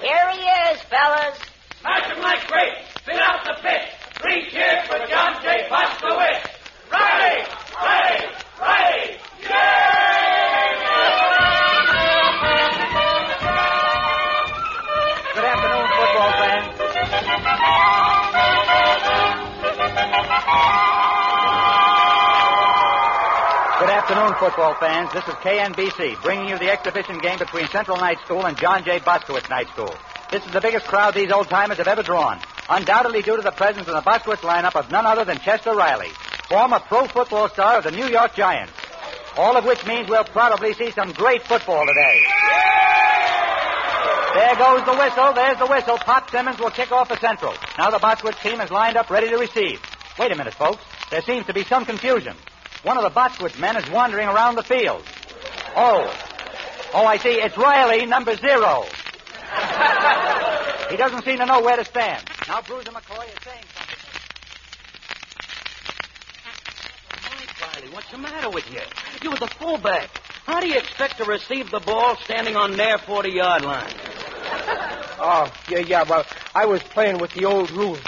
Here 0.02 0.30
he 0.32 0.42
is, 0.42 0.82
fellas. 0.90 1.38
Smash 1.80 2.12
him 2.12 2.20
like 2.20 2.44
grapes. 2.48 2.90
Spin 3.02 3.20
out 3.20 3.44
the 3.44 3.54
pitch. 3.62 3.88
Three 4.14 4.50
cheers 4.50 4.84
for 4.88 4.98
John 5.06 5.40
J. 5.44 5.68
Boskowitz. 5.70 6.50
Riley! 6.90 7.46
Riley! 7.80 8.18
Riley! 8.18 8.23
Afternoon, 24.14 24.38
football 24.38 24.74
fans. 24.78 25.12
This 25.12 25.26
is 25.26 25.34
KNBC 25.34 26.22
bringing 26.22 26.48
you 26.48 26.56
the 26.56 26.70
exhibition 26.70 27.18
game 27.18 27.36
between 27.36 27.66
Central 27.66 27.96
Night 27.96 28.18
School 28.20 28.46
and 28.46 28.56
John 28.56 28.84
J. 28.84 29.00
Boskowitz 29.00 29.50
Night 29.50 29.66
School. 29.68 29.92
This 30.30 30.46
is 30.46 30.52
the 30.52 30.60
biggest 30.60 30.86
crowd 30.86 31.14
these 31.14 31.32
old 31.32 31.48
timers 31.48 31.78
have 31.78 31.88
ever 31.88 32.04
drawn, 32.04 32.38
undoubtedly 32.70 33.22
due 33.22 33.34
to 33.34 33.42
the 33.42 33.50
presence 33.50 33.88
in 33.88 33.92
the 33.92 34.02
Boskowitz 34.02 34.42
lineup 34.42 34.76
of 34.76 34.88
none 34.92 35.04
other 35.04 35.24
than 35.24 35.38
Chester 35.38 35.74
Riley, 35.74 36.10
former 36.48 36.78
pro 36.78 37.06
football 37.08 37.48
star 37.48 37.78
of 37.78 37.84
the 37.84 37.90
New 37.90 38.06
York 38.06 38.36
Giants. 38.36 38.72
All 39.36 39.56
of 39.56 39.64
which 39.64 39.84
means 39.84 40.08
we'll 40.08 40.22
probably 40.22 40.74
see 40.74 40.92
some 40.92 41.10
great 41.10 41.42
football 41.42 41.84
today. 41.84 42.22
There 44.34 44.54
goes 44.56 44.84
the 44.84 44.94
whistle. 44.94 45.32
There's 45.32 45.58
the 45.58 45.66
whistle. 45.66 45.98
Pop 45.98 46.30
Simmons 46.30 46.60
will 46.60 46.70
kick 46.70 46.92
off 46.92 47.08
the 47.08 47.18
Central. 47.18 47.54
Now 47.78 47.90
the 47.90 47.98
Boskowitz 47.98 48.40
team 48.40 48.60
is 48.60 48.70
lined 48.70 48.96
up 48.96 49.10
ready 49.10 49.28
to 49.30 49.38
receive. 49.38 49.80
Wait 50.20 50.30
a 50.30 50.36
minute, 50.36 50.54
folks. 50.54 50.84
There 51.10 51.22
seems 51.22 51.46
to 51.46 51.52
be 51.52 51.64
some 51.64 51.84
confusion. 51.84 52.36
One 52.84 52.98
of 52.98 53.02
the 53.02 53.10
Boskowitz 53.10 53.58
men 53.58 53.76
is 53.76 53.90
wandering 53.90 54.28
around 54.28 54.56
the 54.56 54.62
field. 54.62 55.02
Oh. 55.74 56.14
Oh, 56.92 57.06
I 57.06 57.16
see. 57.16 57.30
It's 57.30 57.56
Riley, 57.56 58.04
number 58.04 58.36
zero. 58.36 58.84
he 60.90 60.98
doesn't 60.98 61.24
seem 61.24 61.38
to 61.38 61.46
know 61.46 61.62
where 61.62 61.78
to 61.78 61.84
stand. 61.84 62.22
Now 62.46 62.60
Bruiser 62.60 62.90
McCoy 62.90 63.24
is 63.24 63.42
saying 63.42 63.64
something. 63.74 63.98
Riley, 67.74 67.88
what's 67.94 68.10
the 68.10 68.18
matter 68.18 68.50
with 68.50 68.70
you? 68.70 68.82
You 69.22 69.30
were 69.30 69.38
the 69.38 69.46
fullback. 69.46 70.10
How 70.44 70.60
do 70.60 70.68
you 70.68 70.76
expect 70.76 71.16
to 71.16 71.24
receive 71.24 71.70
the 71.70 71.80
ball 71.80 72.16
standing 72.16 72.54
on 72.54 72.76
their 72.76 72.98
40 72.98 73.30
yard 73.30 73.62
line? 73.62 73.94
Oh, 75.16 75.50
yeah, 75.70 75.78
yeah, 75.78 76.02
well, 76.02 76.26
I 76.56 76.66
was 76.66 76.82
playing 76.82 77.18
with 77.18 77.32
the 77.34 77.44
old 77.44 77.70
rules. 77.70 78.00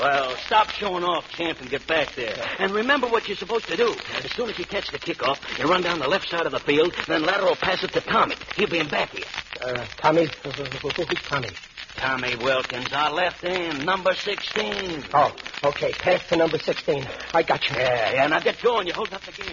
Well, 0.00 0.36
stop 0.46 0.70
showing 0.70 1.04
off, 1.04 1.28
champ, 1.30 1.60
and 1.60 1.70
get 1.70 1.86
back 1.86 2.14
there. 2.14 2.34
And 2.58 2.72
remember 2.72 3.06
what 3.08 3.28
you're 3.28 3.36
supposed 3.36 3.68
to 3.68 3.76
do. 3.76 3.94
As 4.22 4.32
soon 4.32 4.50
as 4.50 4.58
you 4.58 4.64
catch 4.64 4.90
the 4.90 4.98
kickoff, 4.98 5.38
you 5.58 5.68
run 5.68 5.82
down 5.82 5.98
the 6.00 6.08
left 6.08 6.28
side 6.28 6.46
of 6.46 6.52
the 6.52 6.58
field, 6.60 6.94
then 7.06 7.22
lateral 7.22 7.54
pass 7.56 7.82
it 7.84 7.92
to 7.92 8.00
Tommy. 8.00 8.34
He'll 8.56 8.68
be 8.68 8.78
in 8.78 8.88
back 8.88 9.10
here. 9.10 9.24
Uh, 9.62 9.84
Tommy? 9.98 10.28
Who's 10.42 11.22
Tommy? 11.28 11.50
Tommy 11.96 12.36
Wilkins, 12.36 12.92
our 12.92 13.12
left 13.12 13.44
end, 13.44 13.86
number 13.86 14.14
16. 14.14 15.04
Oh, 15.14 15.34
okay. 15.62 15.92
Pass 15.92 16.28
to 16.28 16.36
number 16.36 16.58
16. 16.58 17.06
I 17.32 17.42
got 17.42 17.68
you. 17.70 17.76
Yeah, 17.76 18.12
yeah, 18.14 18.26
now 18.26 18.40
get 18.40 18.60
going. 18.62 18.86
You're 18.86 18.96
holding 18.96 19.14
up 19.14 19.22
the 19.22 19.32
game. 19.32 19.46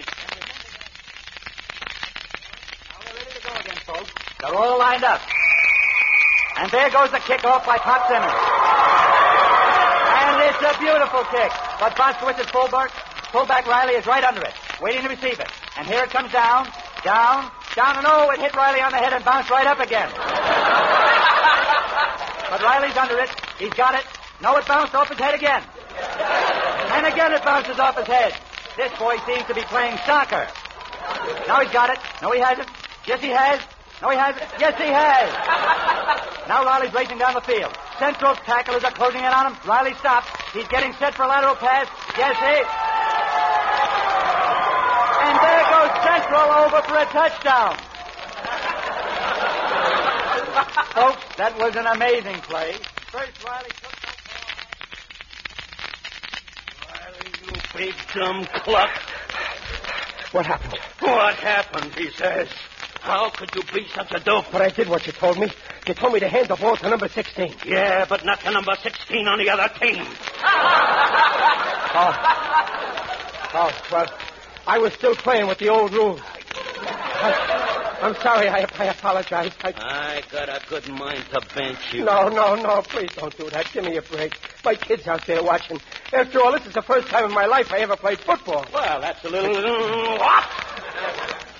Now 2.90 2.98
we're 2.98 3.16
ready 3.16 3.30
to 3.30 3.42
go 3.46 3.54
again, 3.60 3.76
folks. 3.86 4.10
They're 4.40 4.54
all 4.54 4.78
lined 4.78 5.04
up. 5.04 5.20
And 6.58 6.70
there 6.70 6.90
goes 6.90 7.10
the 7.10 7.18
kickoff 7.18 7.64
by 7.64 7.78
Pop 7.78 8.08
Simmons. 8.08 8.61
It's 10.62 10.76
a 10.76 10.78
beautiful 10.78 11.24
kick. 11.24 11.50
But 11.80 11.96
Boskowitz's 11.98 12.48
fullback, 12.52 12.92
fullback 13.34 13.66
Riley 13.66 13.94
is 13.94 14.06
right 14.06 14.22
under 14.22 14.42
it, 14.42 14.54
waiting 14.80 15.02
to 15.02 15.08
receive 15.08 15.40
it. 15.40 15.48
And 15.76 15.88
here 15.88 16.04
it 16.04 16.10
comes 16.10 16.30
down, 16.30 16.70
down, 17.02 17.50
down, 17.74 17.96
and 17.98 18.06
oh, 18.08 18.30
it 18.30 18.38
hit 18.38 18.54
Riley 18.54 18.80
on 18.80 18.92
the 18.92 18.98
head 18.98 19.12
and 19.12 19.24
bounced 19.24 19.50
right 19.50 19.66
up 19.66 19.80
again. 19.80 20.08
but 22.48 22.62
Riley's 22.62 22.96
under 22.96 23.18
it. 23.18 23.28
He's 23.58 23.74
got 23.74 23.96
it. 23.96 24.06
No, 24.40 24.56
it 24.56 24.64
bounced 24.68 24.94
off 24.94 25.08
his 25.08 25.18
head 25.18 25.34
again. 25.34 25.64
And 26.94 27.06
again 27.06 27.32
it 27.32 27.42
bounces 27.42 27.80
off 27.80 27.98
his 27.98 28.06
head. 28.06 28.32
This 28.76 28.96
boy 29.00 29.16
seems 29.26 29.42
to 29.46 29.54
be 29.54 29.62
playing 29.62 29.98
soccer. 30.06 30.46
Now 31.48 31.60
he's 31.60 31.72
got 31.72 31.90
it. 31.90 31.98
No, 32.22 32.30
he 32.30 32.38
hasn't. 32.38 32.68
Yes, 33.04 33.20
he 33.20 33.30
has. 33.30 33.58
No, 34.00 34.10
he 34.10 34.16
hasn't. 34.16 34.46
Yes, 34.60 34.78
he 34.78 34.86
has. 34.86 35.28
Now 36.46 36.64
Riley's 36.64 36.94
racing 36.94 37.18
down 37.18 37.34
the 37.34 37.40
field. 37.40 37.76
Central 38.02 38.34
tacklers 38.34 38.82
are 38.82 38.90
closing 38.90 39.20
in 39.20 39.26
on 39.26 39.52
him. 39.52 39.58
Riley 39.64 39.94
stops. 39.94 40.26
He's 40.52 40.66
getting 40.66 40.92
set 40.94 41.14
for 41.14 41.22
a 41.22 41.28
lateral 41.28 41.54
pass. 41.54 41.86
Yes, 42.18 42.34
he. 42.34 42.64
And 45.22 45.38
there 45.38 45.62
goes 45.70 46.02
Central 46.02 46.50
over 46.50 46.82
for 46.82 46.98
a 46.98 47.06
touchdown. 47.14 47.76
Folks, 50.96 51.22
that 51.36 51.56
was 51.56 51.76
an 51.76 51.86
amazing 51.86 52.40
play. 52.42 52.74
First, 53.12 53.44
Riley 53.44 53.70
took 53.70 53.92
that 54.02 54.16
ball. 56.74 56.98
Riley, 56.98 57.30
you 57.46 57.52
big 57.76 57.94
dumb 58.12 58.44
cluck. 58.64 58.90
What 60.32 60.46
happened? 60.46 60.80
What 60.98 61.36
happened, 61.36 61.94
he 61.94 62.10
says. 62.10 62.48
How 63.00 63.30
could 63.30 63.54
you 63.54 63.62
be 63.72 63.86
such 63.94 64.10
a 64.10 64.18
dope? 64.18 64.50
But 64.50 64.62
I 64.62 64.70
did 64.70 64.88
what 64.88 65.06
you 65.06 65.12
told 65.12 65.38
me. 65.38 65.52
You 65.86 65.94
told 65.94 66.12
me 66.12 66.20
to 66.20 66.28
hand 66.28 66.48
the 66.48 66.56
ball 66.56 66.76
to 66.76 66.88
number 66.88 67.08
16. 67.08 67.54
Yeah, 67.66 68.06
but 68.08 68.24
not 68.24 68.40
to 68.40 68.52
number 68.52 68.76
16 68.80 69.26
on 69.26 69.38
the 69.38 69.50
other 69.50 69.68
team. 69.80 70.06
Oh. 71.94 72.38
Oh, 73.54 73.70
well, 73.90 74.06
I 74.66 74.78
was 74.78 74.92
still 74.94 75.14
playing 75.16 75.48
with 75.48 75.58
the 75.58 75.68
old 75.68 75.92
rules. 75.92 76.20
I, 76.86 77.98
am 78.00 78.14
sorry. 78.22 78.48
I, 78.48 78.64
I 78.78 78.84
apologize. 78.86 79.52
I, 79.62 79.74
I 79.76 80.22
got 80.30 80.48
a 80.48 80.60
good 80.68 80.88
mind 80.88 81.24
to 81.32 81.40
bench 81.54 81.78
you. 81.92 82.04
no, 82.04 82.28
no, 82.28 82.54
no. 82.54 82.82
Please 82.82 83.10
don't 83.16 83.36
do 83.36 83.50
that. 83.50 83.66
Give 83.72 83.84
me 83.84 83.96
a 83.96 84.02
break. 84.02 84.34
My 84.64 84.74
kid's 84.74 85.06
out 85.06 85.26
there 85.26 85.42
watching. 85.42 85.80
After 86.12 86.40
all, 86.40 86.52
this 86.52 86.64
is 86.66 86.74
the 86.74 86.82
first 86.82 87.08
time 87.08 87.24
in 87.24 87.32
my 87.32 87.46
life 87.46 87.72
I 87.72 87.80
ever 87.80 87.96
played 87.96 88.20
football. 88.20 88.64
Well, 88.72 89.00
that's 89.00 89.24
a 89.24 89.28
little. 89.28 89.52
What? 90.18 90.44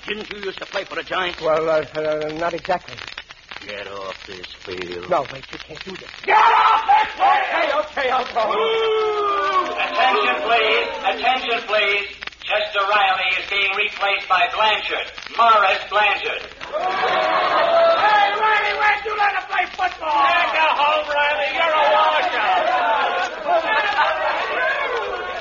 Didn't 0.07 0.29
you 0.31 0.39
used 0.39 0.59
to 0.59 0.65
play 0.65 0.85
for 0.85 0.95
the 0.95 1.03
Giants? 1.03 1.41
Well, 1.41 1.69
uh, 1.69 1.85
uh, 1.95 2.33
not 2.33 2.53
exactly. 2.53 2.95
Get 3.65 3.87
off 3.87 4.27
this 4.27 4.45
field. 4.59 5.09
No, 5.09 5.21
wait, 5.31 5.45
you 5.51 5.57
can't 5.57 5.79
do 5.85 5.91
this. 5.95 6.09
Get 6.25 6.35
off 6.35 6.83
this 6.83 7.07
field! 7.15 7.31
Okay, 7.47 7.71
okay, 7.79 8.09
I'll 8.11 8.27
go. 8.27 8.43
Attention, 9.79 10.35
please. 10.43 10.87
Attention, 10.99 11.59
please. 11.67 12.07
Chester 12.43 12.83
Riley 12.83 13.29
is 13.39 13.47
being 13.49 13.71
replaced 13.79 14.27
by 14.27 14.47
Blanchard. 14.53 15.07
Morris 15.37 15.79
Blanchard. 15.89 16.43
Hey, 16.43 18.27
Riley, 18.35 18.73
where'd 18.75 19.05
you 19.05 19.15
learn 19.15 19.31
to 19.39 19.43
play 19.47 19.65
football? 19.71 20.11
Take 20.11 20.59
a 20.59 20.67
home, 20.75 21.07
Riley. 21.07 21.55
You're 21.55 21.71
a 21.71 21.87
washer. 21.95 22.51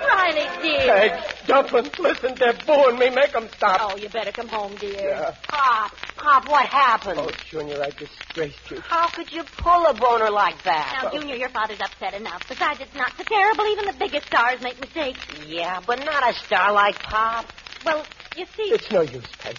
Riley, 0.06 0.46
dear. 0.62 0.86
Hey, 0.86 1.10
Dumplin, 1.46 1.90
listen, 1.98 2.34
they're 2.38 2.54
booing 2.66 2.98
me. 3.00 3.10
Make 3.10 3.32
them 3.32 3.48
stop. 3.56 3.80
Oh, 3.82 3.96
you 3.96 4.08
better 4.08 4.30
come 4.30 4.46
home, 4.48 4.76
dear. 4.76 4.94
Yeah. 4.94 5.34
Pop, 5.48 5.90
Pop, 6.22 6.48
what 6.48 6.66
happened? 6.66 7.18
Oh, 7.18 7.32
Junior, 7.50 7.82
I 7.82 7.90
disgraced 7.90 8.70
you. 8.70 8.80
How 8.80 9.08
could 9.08 9.32
you 9.32 9.42
pull 9.42 9.86
a 9.86 9.94
boner 9.94 10.30
like 10.30 10.62
that? 10.62 11.00
Now, 11.02 11.10
Junior, 11.10 11.34
your 11.34 11.48
father's 11.48 11.80
upset 11.80 12.14
enough. 12.14 12.44
Besides, 12.48 12.80
it's 12.80 12.94
not 12.94 13.12
so 13.16 13.24
terrible. 13.24 13.64
Even 13.66 13.86
the 13.86 13.96
biggest 13.98 14.28
stars 14.28 14.60
make 14.60 14.80
mistakes. 14.80 15.18
Yeah, 15.48 15.80
but 15.84 15.98
not 15.98 16.30
a 16.30 16.32
star 16.32 16.72
like 16.72 16.96
Pop. 17.00 17.46
Well, 17.84 18.06
you 18.36 18.46
see. 18.56 18.62
It's 18.62 18.88
no 18.92 19.00
use, 19.00 19.26
Peg. 19.40 19.56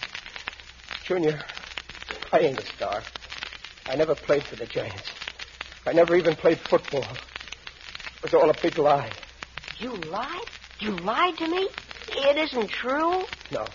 Junior, 1.03 1.43
I 2.31 2.39
ain't 2.39 2.59
a 2.59 2.65
star. 2.65 3.03
I 3.85 3.97
never 3.97 4.15
played 4.15 4.43
for 4.43 4.55
the 4.55 4.65
Giants. 4.65 5.11
I 5.85 5.91
never 5.91 6.15
even 6.15 6.33
played 6.37 6.59
football. 6.59 7.05
It 8.15 8.23
was 8.23 8.33
all 8.33 8.49
a 8.49 8.55
big 8.61 8.77
lie. 8.77 9.11
You 9.79 9.97
lied? 9.97 10.47
You 10.79 10.91
lied 10.91 11.37
to 11.39 11.47
me? 11.47 11.67
It 12.07 12.37
isn't 12.37 12.69
true. 12.69 13.25
No. 13.51 13.67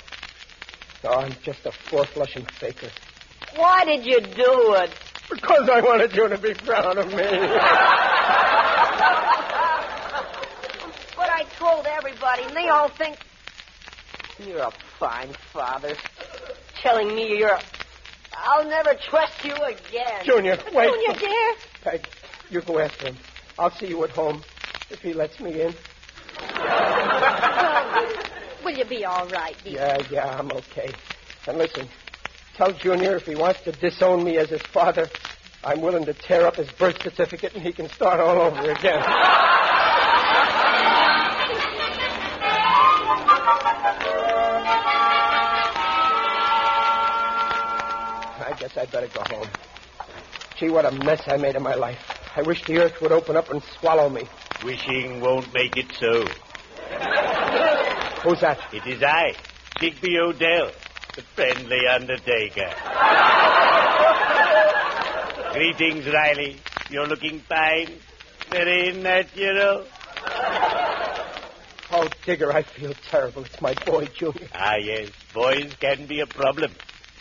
Oh, 1.05 1.21
I'm 1.21 1.35
just 1.43 1.65
a 1.65 1.73
four-flushing 1.73 2.47
faker. 2.59 2.91
Why 3.55 3.85
did 3.85 4.05
you 4.05 4.21
do 4.21 4.75
it? 4.75 4.91
Because 5.31 5.69
I 5.69 5.81
wanted 5.81 6.15
you 6.15 6.29
to 6.29 6.39
be 6.39 6.55
proud 6.55 6.99
of 6.99 7.07
me. 7.09 7.15
But 11.17 11.31
I 11.31 11.45
told 11.57 11.87
everybody, 11.87 12.43
and 12.45 12.57
they 12.57 12.69
all 12.69 12.89
think 12.89 13.17
you're 14.45 14.61
a 14.61 14.73
fine 14.99 15.35
father. 15.53 15.97
Telling 16.81 17.15
me 17.15 17.39
you're 17.39 17.55
a... 17.55 17.61
I'll 18.37 18.69
never 18.69 18.95
trust 18.95 19.45
you 19.45 19.55
again. 19.55 20.25
Junior, 20.25 20.59
wait. 20.73 20.91
Junior, 20.91 21.15
dear. 21.19 21.55
Peg, 21.83 22.09
you 22.51 22.61
go 22.63 22.79
after 22.79 23.07
him. 23.09 23.17
I'll 23.59 23.73
see 23.73 23.87
you 23.87 24.05
at 24.05 24.11
home 24.11 24.43
if 24.91 25.01
he 25.01 25.13
lets 25.13 25.41
me 25.41 25.61
in. 25.61 25.75
Will 28.69 28.77
you 28.77 28.85
be 28.85 29.03
all 29.07 29.27
right, 29.27 29.57
dear? 29.65 29.73
Yeah, 29.81 29.99
yeah, 30.11 30.27
I'm 30.27 30.53
okay. 30.53 30.95
And 31.47 31.57
listen, 31.57 31.89
tell 32.55 32.71
Junior 32.75 33.17
if 33.17 33.23
he 33.23 33.35
wants 33.35 33.61
to 33.65 33.73
disown 33.73 34.23
me 34.23 34.37
as 34.37 34.51
his 34.51 34.61
father, 34.75 35.11
I'm 35.65 35.81
willing 35.81 36.05
to 36.05 36.13
tear 36.13 36.47
up 36.47 36.59
his 36.59 36.69
birth 36.79 36.97
certificate 37.03 37.55
and 37.55 37.63
he 37.63 37.73
can 37.73 37.89
start 37.89 38.21
all 38.21 38.39
over 38.43 38.71
again. 38.71 39.01
I 48.45 48.53
guess 48.61 48.77
I'd 48.77 48.93
better 48.93 49.09
go 49.09 49.23
home. 49.35 49.49
Gee, 50.61 50.69
what 50.69 50.85
a 50.85 50.93
mess 50.93 51.23
I 51.27 51.39
made 51.39 51.57
of 51.57 51.63
my 51.63 51.75
life. 51.75 51.97
I 52.37 52.43
wish 52.43 52.59
the 52.67 52.77
earth 52.77 53.01
would 53.01 53.13
open 53.13 53.35
up 53.35 53.51
and 53.51 53.63
swallow 53.81 54.11
me. 54.11 54.29
Wishing 54.63 55.23
won't 55.23 55.55
make 55.55 55.75
it 55.75 55.87
so. 55.99 57.28
Who's 58.29 58.41
that? 58.43 58.59
It 58.75 58.87
is 58.87 59.03
I, 59.03 59.33
Digby 59.81 60.19
O'Dell, 60.19 60.71
the 61.17 61.23
friendly 61.35 61.87
undertaker. 61.87 62.69
Greetings, 65.55 66.07
Riley. 66.13 66.61
You're 66.91 67.07
looking 67.07 67.41
fine. 67.41 67.89
Very 68.51 68.93
natural. 68.93 69.87
Oh, 71.91 72.07
Digger, 72.27 72.53
I 72.53 72.65
feel 72.65 72.93
terrible. 73.11 73.47
It's 73.47 73.63
my 73.63 73.73
boy, 73.87 74.05
Junior. 74.15 74.47
Ah, 74.53 74.77
yes. 74.77 75.09
Boys 75.33 75.73
can 75.81 76.07
be 76.07 76.21
a 76.21 76.27
problem. 76.27 76.73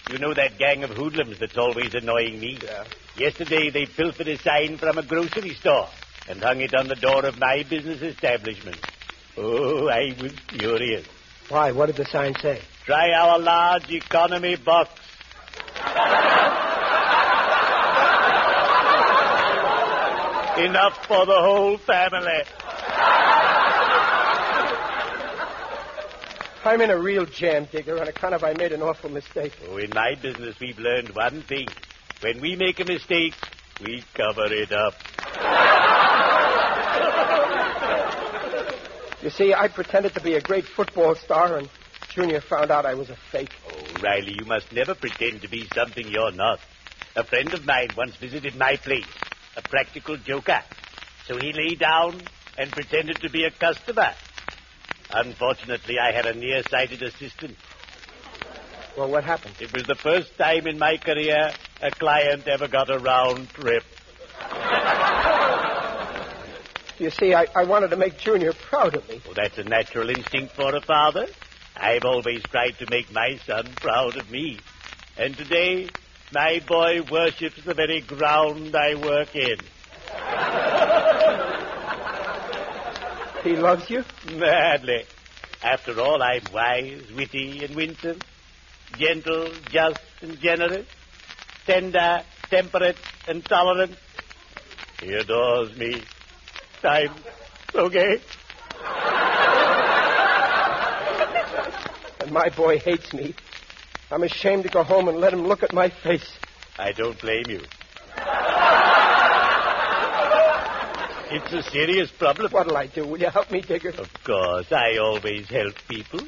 You 0.10 0.18
know 0.18 0.34
that 0.34 0.60
gang 0.60 0.84
of 0.84 0.90
hoodlums 0.90 1.40
that's 1.40 1.58
always 1.58 1.96
annoying 1.96 2.42
me? 2.42 2.60
Yeah. 2.62 2.84
Yesterday 3.16 3.70
they 3.70 3.86
pilfered 3.86 4.28
a 4.28 4.38
sign 4.40 4.78
from 4.78 4.98
a 4.98 5.04
grocery 5.04 5.54
store 5.54 5.88
and 6.28 6.44
hung 6.44 6.60
it 6.60 6.76
on 6.76 6.90
the 6.90 6.96
door 6.96 7.26
of 7.26 7.40
my 7.40 7.64
business 7.64 8.02
establishment. 8.02 8.78
Oh, 9.38 9.88
I 9.88 10.16
was 10.20 10.34
furious. 10.50 11.06
Why? 11.50 11.72
What 11.72 11.86
did 11.86 11.96
the 11.98 12.06
sign 12.06 12.34
say? 12.42 12.62
Try 12.86 13.12
our 13.12 13.38
large 13.38 13.90
economy 13.92 14.56
box. 14.56 14.90
Enough 20.58 21.06
for 21.06 21.26
the 21.28 21.40
whole 21.40 21.78
family. 21.78 22.44
I'm 26.66 26.82
in 26.82 26.90
a 26.90 26.98
real 26.98 27.26
jam, 27.26 27.68
Digger, 27.72 28.02
on 28.02 28.08
account 28.08 28.34
of 28.34 28.44
I 28.44 28.54
made 28.54 28.74
an 28.74 28.82
awful 28.82 29.10
mistake. 29.10 29.54
Oh, 29.70 29.78
in 29.78 29.92
my 29.94 30.16
business, 30.16 30.56
we've 30.60 30.80
learned 30.80 31.16
one 31.16 31.44
thing. 31.44 31.68
When 32.22 32.42
we 32.42 32.56
make 32.56 32.80
a 32.80 32.86
mistake, 32.86 33.36
we 33.86 34.04
cover 34.16 34.52
it 34.52 34.72
up. 34.72 34.96
You 39.22 39.32
see, 39.32 39.54
I 39.54 39.68
pretended 39.68 40.14
to 40.14 40.22
be 40.22 40.36
a 40.36 40.42
great 40.42 40.66
football 40.66 41.16
star, 41.16 41.58
and 41.58 41.70
Junior 42.10 42.40
found 42.40 42.70
out 42.70 42.86
I 42.86 42.94
was 42.94 43.10
a 43.10 43.16
fake. 43.32 43.50
Oh, 43.68 44.02
Riley, 44.02 44.34
you 44.38 44.46
must 44.46 44.72
never 44.72 44.94
pretend 44.94 45.42
to 45.42 45.50
be 45.50 45.68
something 45.74 46.08
you're 46.08 46.32
not. 46.32 46.60
A 47.16 47.24
friend 47.24 47.52
of 47.54 47.66
mine 47.66 47.90
once 47.98 48.16
visited 48.18 48.56
my 48.56 48.76
place, 48.84 49.10
a 49.56 49.62
practical 49.64 50.18
joker. 50.18 50.60
So 51.26 51.38
he 51.38 51.52
lay 51.52 51.76
down 51.76 52.22
and 52.60 52.72
pretended 52.72 53.20
to 53.22 53.30
be 53.32 53.46
a 53.46 53.52
customer. 53.52 54.14
Unfortunately, 55.10 55.96
I 56.00 56.12
had 56.12 56.28
a 56.28 56.36
nearsighted 56.36 57.02
assistant. 57.02 57.56
Well, 58.96 59.10
what 59.10 59.24
happened? 59.24 59.56
It 59.60 59.74
was 59.74 59.88
the 59.88 59.96
first 59.96 60.38
time 60.38 60.68
in 60.68 60.78
my 60.78 60.98
career 60.98 61.54
a 61.82 61.92
client 61.92 62.48
ever 62.48 62.68
got 62.68 62.92
a 62.92 63.00
round 63.00 63.50
trip. 63.50 63.84
You 67.00 67.12
see, 67.12 67.34
I, 67.34 67.46
I 67.56 67.64
wanted 67.66 67.90
to 67.92 67.96
make 67.98 68.18
Junior 68.18 68.54
proud 68.54 68.96
of 68.96 69.08
me. 69.08 69.22
Well, 69.24 69.36
that's 69.36 69.58
a 69.58 69.64
natural 69.64 70.10
instinct 70.10 70.54
for 70.54 70.76
a 70.76 70.82
father. 70.82 71.28
I've 71.76 72.06
always 72.06 72.44
tried 72.46 72.78
to 72.80 72.90
make 72.90 73.12
my 73.12 73.38
son 73.46 73.68
proud 73.80 74.18
of 74.18 74.32
me. 74.32 74.60
And 75.16 75.38
today, 75.38 75.90
my 76.32 76.60
boy 76.68 77.02
worships 77.04 77.64
the 77.64 77.76
very 77.76 78.02
ground 78.02 78.76
I 78.76 78.96
work 78.96 79.36
in. 79.36 79.58
He 83.44 83.56
loves 83.56 83.90
you? 83.90 84.04
Madly. 84.26 85.06
After 85.64 86.02
all, 86.02 86.22
I'm 86.22 86.42
wise, 86.54 87.10
witty, 87.16 87.64
and 87.64 87.76
winsome, 87.78 88.20
gentle, 88.98 89.52
just, 89.70 90.02
and 90.22 90.38
generous, 90.40 90.86
tender, 91.66 92.24
temperate, 92.50 92.98
and 93.26 93.46
tolerant. 93.46 93.96
He 95.00 95.14
adores 95.14 95.78
me. 95.78 96.04
I'm 96.84 97.14
okay. 97.76 98.22
And 102.22 102.32
my 102.32 102.50
boy 102.56 102.80
hates 102.80 103.14
me. 103.14 103.36
I'm 104.12 104.24
ashamed 104.24 104.64
to 104.64 104.70
go 104.70 104.84
home 104.84 105.08
and 105.08 105.18
let 105.18 105.34
him 105.34 105.46
look 105.46 105.64
at 105.64 105.74
my 105.74 105.90
face. 105.90 106.28
I 106.78 106.92
don't 106.92 107.20
blame 107.20 107.46
you. 107.48 107.62
It's 111.30 111.52
a 111.52 111.62
serious 111.72 112.10
problem. 112.12 112.52
What'll 112.52 112.78
I 112.78 112.88
do? 112.88 113.06
Will 113.06 113.20
you 113.20 113.30
help 113.30 113.52
me, 113.52 113.62
Digger? 113.62 113.90
Of 113.90 114.10
course, 114.26 114.72
I 114.72 114.98
always 114.98 115.50
help 115.50 115.76
people. 115.90 116.22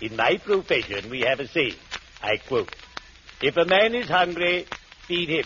In 0.00 0.16
my 0.16 0.38
profession, 0.42 1.10
we 1.10 1.20
have 1.20 1.40
a 1.40 1.46
saying. 1.48 1.74
I 2.22 2.38
quote, 2.48 2.74
If 3.42 3.56
a 3.58 3.66
man 3.66 3.94
is 3.94 4.08
hungry, 4.08 4.66
feed 5.06 5.28
him. 5.28 5.44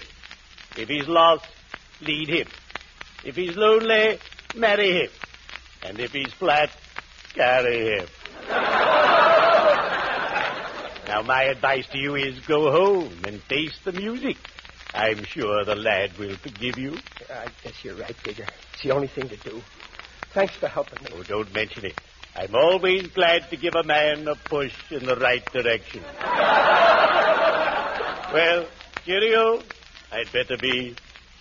If 0.76 0.88
he's 0.88 1.08
lost, 1.08 1.44
lead 2.00 2.28
him. 2.28 2.46
If 3.24 3.34
he's 3.34 3.56
lonely, 3.56 4.18
marry 4.54 5.02
him. 5.02 5.10
And 5.82 5.98
if 6.00 6.12
he's 6.12 6.32
flat, 6.32 6.70
carry 7.34 7.98
him. 7.98 8.06
now, 11.06 11.22
my 11.22 11.44
advice 11.44 11.86
to 11.88 11.98
you 11.98 12.14
is 12.16 12.40
go 12.40 12.70
home 12.70 13.12
and 13.26 13.40
taste 13.48 13.84
the 13.84 13.92
music. 13.92 14.36
I'm 14.92 15.24
sure 15.24 15.64
the 15.64 15.76
lad 15.76 16.18
will 16.18 16.36
forgive 16.36 16.76
you. 16.78 16.96
I 17.32 17.46
guess 17.62 17.84
you're 17.84 17.96
right, 17.96 18.16
Digger. 18.24 18.46
It's 18.72 18.82
the 18.82 18.90
only 18.90 19.06
thing 19.08 19.28
to 19.28 19.36
do. 19.36 19.62
Thanks 20.32 20.54
for 20.54 20.68
helping 20.68 21.02
me. 21.04 21.10
Oh, 21.14 21.22
don't 21.22 21.52
mention 21.54 21.84
it. 21.86 21.94
I'm 22.34 22.54
always 22.54 23.08
glad 23.08 23.50
to 23.50 23.56
give 23.56 23.74
a 23.74 23.82
man 23.82 24.28
a 24.28 24.36
push 24.36 24.72
in 24.90 25.04
the 25.04 25.16
right 25.16 25.44
direction. 25.52 26.02
well, 28.32 28.66
cheerio. 29.04 29.62
I'd 30.12 30.30
better 30.32 30.56
be 30.56 30.96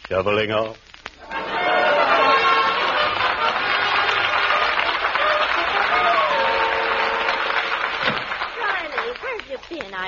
shoveling 0.08 0.52
off. 0.52 0.78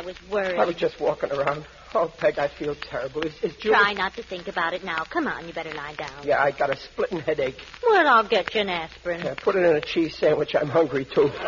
I 0.02 0.04
was 0.04 0.16
worried. 0.32 0.58
I 0.58 0.66
was 0.66 0.76
just 0.76 1.00
walking 1.00 1.32
around. 1.32 1.68
Oh, 1.94 2.12
Peg, 2.20 2.40
I 2.40 2.48
feel 2.48 2.74
terrible. 2.74 3.22
Is, 3.22 3.36
is 3.44 3.56
Junior... 3.58 3.78
Try 3.78 3.94
not 3.94 4.16
to 4.16 4.24
think 4.24 4.48
about 4.48 4.74
it 4.74 4.84
now. 4.84 5.04
Come 5.04 5.28
on, 5.28 5.48
you 5.48 5.54
better 5.54 5.74
lie 5.74 5.94
down. 5.94 6.26
Yeah, 6.26 6.42
I 6.42 6.50
got 6.50 6.72
a 6.72 6.76
splitting 6.76 7.20
headache. 7.20 7.58
Well, 7.88 8.08
I'll 8.08 8.28
get 8.28 8.56
you 8.56 8.62
an 8.62 8.70
aspirin. 8.70 9.22
Yeah, 9.22 9.36
put 9.36 9.56
it 9.56 9.64
in 9.64 9.76
a 9.76 9.82
cheese 9.82 10.18
sandwich. 10.18 10.56
I'm 10.56 10.70
hungry, 10.70 11.06
too. 11.06 11.30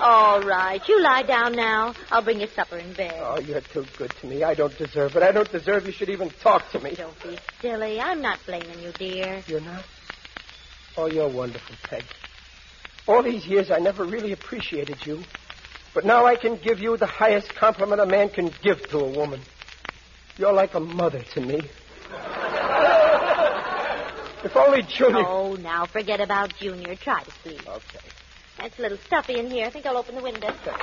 All 0.00 0.40
right, 0.40 0.80
you 0.88 1.02
lie 1.02 1.24
down 1.24 1.54
now. 1.56 1.94
I'll 2.10 2.22
bring 2.22 2.40
you 2.40 2.46
supper 2.56 2.78
in 2.78 2.94
bed. 2.94 3.20
Oh, 3.22 3.38
you're 3.38 3.60
too 3.60 3.84
good 3.98 4.12
to 4.22 4.26
me. 4.26 4.42
I 4.42 4.54
don't 4.54 4.76
deserve 4.78 5.14
it. 5.16 5.22
I 5.22 5.32
don't 5.32 5.52
deserve 5.52 5.84
you 5.84 5.92
should 5.92 6.08
even 6.08 6.30
talk 6.42 6.70
to 6.72 6.80
me. 6.80 6.94
Don't 6.94 7.22
be 7.22 7.38
silly. 7.60 8.00
I'm 8.00 8.22
not 8.22 8.38
blaming 8.46 8.80
you, 8.80 8.92
dear. 8.92 9.42
You're 9.46 9.60
not? 9.60 9.84
Oh, 10.96 11.04
you're 11.06 11.28
wonderful, 11.28 11.76
Peg. 11.90 12.04
All 13.06 13.22
these 13.22 13.46
years 13.46 13.70
I 13.70 13.78
never 13.78 14.04
really 14.04 14.32
appreciated 14.32 15.04
you. 15.04 15.22
But 15.98 16.04
now 16.04 16.26
I 16.26 16.36
can 16.36 16.54
give 16.54 16.78
you 16.78 16.96
the 16.96 17.06
highest 17.06 17.56
compliment 17.56 18.00
a 18.00 18.06
man 18.06 18.28
can 18.28 18.52
give 18.62 18.88
to 18.90 18.98
a 18.98 19.10
woman. 19.10 19.40
You're 20.36 20.52
like 20.52 20.74
a 20.74 20.78
mother 20.78 21.24
to 21.34 21.40
me. 21.40 21.56
if 24.44 24.54
only 24.54 24.82
Junior. 24.82 25.24
Oh, 25.26 25.56
now 25.60 25.86
forget 25.86 26.20
about 26.20 26.54
Junior. 26.56 26.94
Try 26.94 27.24
to 27.24 27.30
sleep. 27.42 27.68
Okay. 27.68 27.98
It's 28.60 28.78
a 28.78 28.82
little 28.82 28.98
stuffy 28.98 29.40
in 29.40 29.50
here. 29.50 29.66
I 29.66 29.70
think 29.70 29.86
I'll 29.86 29.96
open 29.96 30.14
the 30.14 30.22
window. 30.22 30.54
Well, 30.64 30.76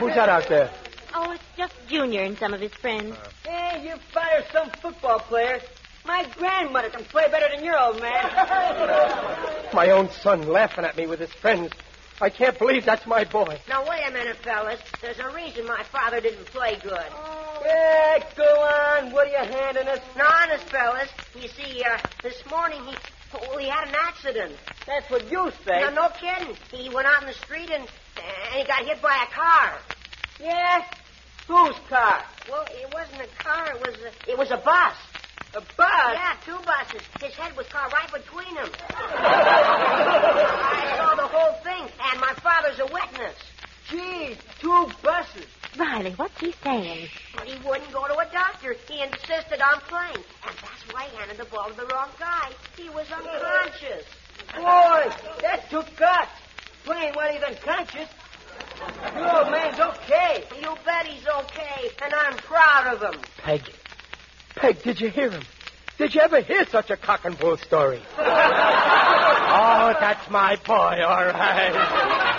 who's 0.00 0.16
that 0.16 0.28
out 0.28 0.48
there? 0.48 0.72
Oh, 1.14 1.30
it's 1.30 1.44
just 1.56 1.74
Junior 1.86 2.22
and 2.22 2.36
some 2.38 2.52
of 2.52 2.60
his 2.60 2.74
friends. 2.74 3.16
Uh. 3.16 3.28
Hey, 3.48 3.88
you 3.88 3.94
fire 4.12 4.44
some 4.52 4.68
football 4.82 5.20
players. 5.20 5.62
My 6.04 6.26
grandmother 6.36 6.90
can 6.90 7.04
play 7.04 7.28
better 7.30 7.54
than 7.54 7.64
your 7.64 7.78
old 7.78 8.00
man. 8.00 9.70
My 9.72 9.90
own 9.90 10.10
son 10.10 10.48
laughing 10.48 10.84
at 10.84 10.96
me 10.96 11.06
with 11.06 11.20
his 11.20 11.32
friends. 11.34 11.70
I 12.20 12.30
can't 12.30 12.58
believe 12.58 12.84
that's 12.84 13.06
my 13.06 13.24
boy. 13.24 13.60
Now, 13.68 13.88
wait 13.88 14.02
a 14.06 14.10
minute, 14.10 14.36
fellas. 14.42 14.80
There's 15.00 15.20
a 15.20 15.32
reason 15.34 15.66
my 15.66 15.84
father 15.84 16.20
didn't 16.20 16.46
play 16.46 16.76
good. 16.82 17.06
Yeah, 17.64 18.18
go 18.36 18.42
on. 18.42 19.12
What 19.12 19.28
are 19.28 19.30
you 19.30 19.52
handing 19.52 19.86
us? 19.86 20.00
No, 20.16 20.24
honest, 20.24 20.68
fellas. 20.68 21.08
You 21.34 21.48
see, 21.48 21.84
uh, 21.84 21.98
this 22.22 22.42
morning 22.50 22.82
he 22.84 22.96
well, 23.32 23.58
he 23.58 23.68
had 23.68 23.88
an 23.88 23.94
accident. 23.94 24.56
That's 24.86 25.10
what 25.10 25.30
you 25.30 25.50
say. 25.64 25.80
No, 25.80 25.90
no 25.90 26.08
kidding. 26.18 26.54
He 26.72 26.88
went 26.94 27.06
out 27.06 27.20
in 27.22 27.28
the 27.28 27.34
street 27.34 27.70
and, 27.70 27.82
and 27.84 28.56
he 28.56 28.64
got 28.66 28.84
hit 28.84 29.00
by 29.02 29.26
a 29.28 29.34
car. 29.34 29.78
Yeah? 30.40 30.82
Whose 31.46 31.76
car? 31.88 32.24
Well, 32.50 32.64
it 32.70 32.92
wasn't 32.92 33.22
a 33.22 33.28
car. 33.42 33.66
It 33.74 33.80
was 33.86 33.96
a, 34.00 34.30
it 34.30 34.36
was 34.38 34.50
a 34.50 34.56
bus. 34.56 34.96
A 35.54 35.60
bus? 35.60 36.12
Yeah, 36.12 36.34
two 36.44 36.58
buses. 36.64 37.00
His 37.20 37.34
head 37.34 37.56
was 37.56 37.66
caught 37.68 37.92
right 37.92 38.10
between 38.12 38.54
them. 38.54 38.68
I 38.90 40.94
saw 40.96 41.14
the 41.16 41.26
whole 41.26 41.54
thing, 41.64 41.77
and 42.10 42.20
my 42.20 42.32
father's 42.34 42.78
a 42.78 42.86
witness. 42.86 43.36
Gee, 43.90 44.36
two 44.60 44.86
buses. 45.02 45.46
Riley, 45.76 46.12
what's 46.12 46.38
he 46.40 46.52
saying? 46.62 47.08
But 47.34 47.46
he 47.46 47.66
wouldn't 47.66 47.92
go 47.92 48.06
to 48.06 48.18
a 48.18 48.26
doctor. 48.32 48.74
He 48.88 49.02
insisted 49.02 49.60
on 49.60 49.80
playing. 49.88 50.24
And 50.46 50.56
that's 50.60 50.92
why 50.92 51.04
he 51.04 51.16
handed 51.16 51.38
the 51.38 51.44
ball 51.46 51.70
to 51.70 51.74
the 51.74 51.86
wrong 51.86 52.10
guy. 52.18 52.50
He 52.76 52.90
was 52.90 53.06
unconscious. 53.10 54.04
Boy, 54.54 55.10
that 55.42 55.70
took 55.70 55.86
guts. 55.96 56.30
Playing 56.84 57.14
while 57.14 57.32
he's 57.32 57.42
unconscious. 57.42 58.08
Your 59.16 59.38
old 59.38 59.50
man's 59.50 59.78
okay. 59.78 60.44
You 60.60 60.74
bet 60.84 61.06
he's 61.06 61.26
okay, 61.26 61.90
and 62.02 62.14
I'm 62.14 62.36
proud 62.38 62.94
of 62.94 63.14
him. 63.14 63.20
Peg. 63.38 63.62
Peg, 64.54 64.82
did 64.82 65.00
you 65.00 65.08
hear 65.10 65.30
him? 65.30 65.42
Did 65.98 66.14
you 66.14 66.20
ever 66.20 66.40
hear 66.40 66.64
such 66.70 66.90
a 66.90 66.96
cock 66.96 67.24
and 67.24 67.36
bull 67.36 67.56
story? 67.56 68.00
oh, 68.18 69.94
that's 70.00 70.30
my 70.30 70.54
boy, 70.64 71.02
all 71.04 71.26
right. 71.26 72.34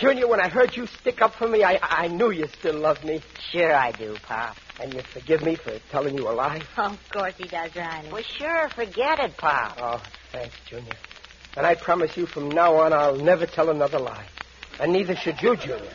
Junior, 0.00 0.26
when 0.28 0.40
I 0.40 0.48
heard 0.48 0.74
you 0.78 0.86
stick 0.86 1.20
up 1.20 1.34
for 1.34 1.46
me, 1.46 1.62
I, 1.62 1.78
I 1.82 2.08
knew 2.08 2.30
you 2.30 2.46
still 2.58 2.78
loved 2.78 3.04
me. 3.04 3.20
Sure 3.50 3.74
I 3.74 3.92
do, 3.92 4.16
Pop. 4.26 4.56
And 4.80 4.94
you 4.94 5.02
forgive 5.02 5.42
me 5.42 5.56
for 5.56 5.78
telling 5.90 6.14
you 6.14 6.26
a 6.26 6.32
lie? 6.32 6.62
Oh, 6.78 6.86
of 6.86 7.10
course 7.10 7.34
he 7.36 7.46
does, 7.46 7.76
Riley. 7.76 8.08
Well, 8.10 8.22
sure, 8.22 8.70
forget 8.70 9.20
it, 9.20 9.36
Pop. 9.36 9.76
Oh, 9.78 10.02
thanks, 10.32 10.54
Junior. 10.66 10.94
And 11.54 11.66
I 11.66 11.74
promise 11.74 12.16
you 12.16 12.24
from 12.24 12.48
now 12.48 12.76
on 12.76 12.94
I'll 12.94 13.16
never 13.16 13.44
tell 13.44 13.68
another 13.68 13.98
lie. 13.98 14.26
And 14.80 14.90
neither 14.94 15.14
should 15.16 15.42
you, 15.42 15.54
Junior. 15.54 15.92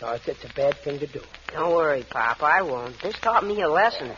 No, 0.00 0.10
it's, 0.10 0.28
it's 0.28 0.44
a 0.44 0.54
bad 0.54 0.76
thing 0.84 1.00
to 1.00 1.08
do. 1.08 1.20
Don't 1.52 1.74
worry, 1.74 2.04
Pop. 2.08 2.40
I 2.40 2.62
won't. 2.62 3.00
This 3.02 3.16
taught 3.18 3.44
me 3.44 3.60
a 3.62 3.68
lesson. 3.68 4.12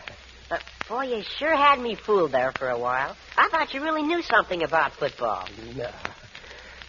But, 0.51 0.61
boy, 0.87 1.05
you 1.05 1.23
sure 1.39 1.55
had 1.55 1.79
me 1.79 1.95
fooled 1.95 2.31
there 2.31 2.51
for 2.59 2.69
a 2.69 2.77
while. 2.77 3.15
I 3.35 3.49
thought 3.49 3.73
you 3.73 3.81
really 3.81 4.03
knew 4.03 4.21
something 4.21 4.61
about 4.61 4.93
football. 4.93 5.47
No. 5.75 5.89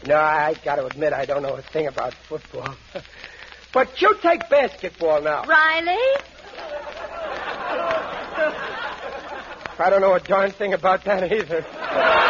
No, 0.05 0.17
I 0.17 0.55
got 0.65 0.77
to 0.77 0.87
admit 0.87 1.13
I 1.13 1.25
don't 1.27 1.43
know 1.43 1.55
a 1.55 1.63
thing 1.63 1.87
about 1.87 2.15
football. 2.15 2.75
but 3.73 4.01
you 4.03 4.17
take 4.21 4.49
basketball 4.49 5.23
now. 5.23 5.45
Riley? 5.45 5.97
I 9.79 9.91
don't 9.91 10.01
know 10.01 10.15
a 10.15 10.21
darn 10.21 10.51
thing 10.51 10.75
about 10.75 11.05
that 11.05 11.33
either. 11.33 11.65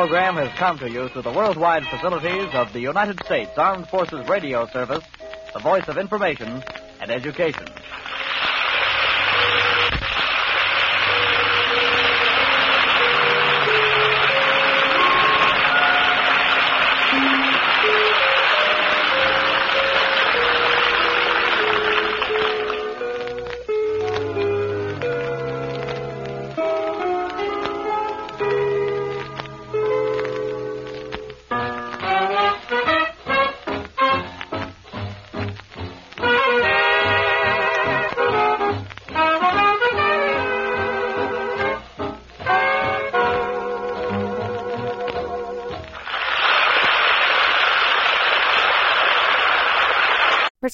program 0.00 0.34
has 0.36 0.48
come 0.58 0.78
to 0.78 0.90
you 0.90 1.10
through 1.10 1.20
the 1.20 1.30
worldwide 1.30 1.84
facilities 1.84 2.48
of 2.54 2.72
the 2.72 2.80
United 2.80 3.22
States 3.26 3.50
Armed 3.58 3.86
Forces 3.86 4.26
Radio 4.30 4.66
Service, 4.68 5.04
the 5.52 5.60
voice 5.60 5.86
of 5.88 5.98
information 5.98 6.64
and 7.02 7.10
education. 7.10 7.69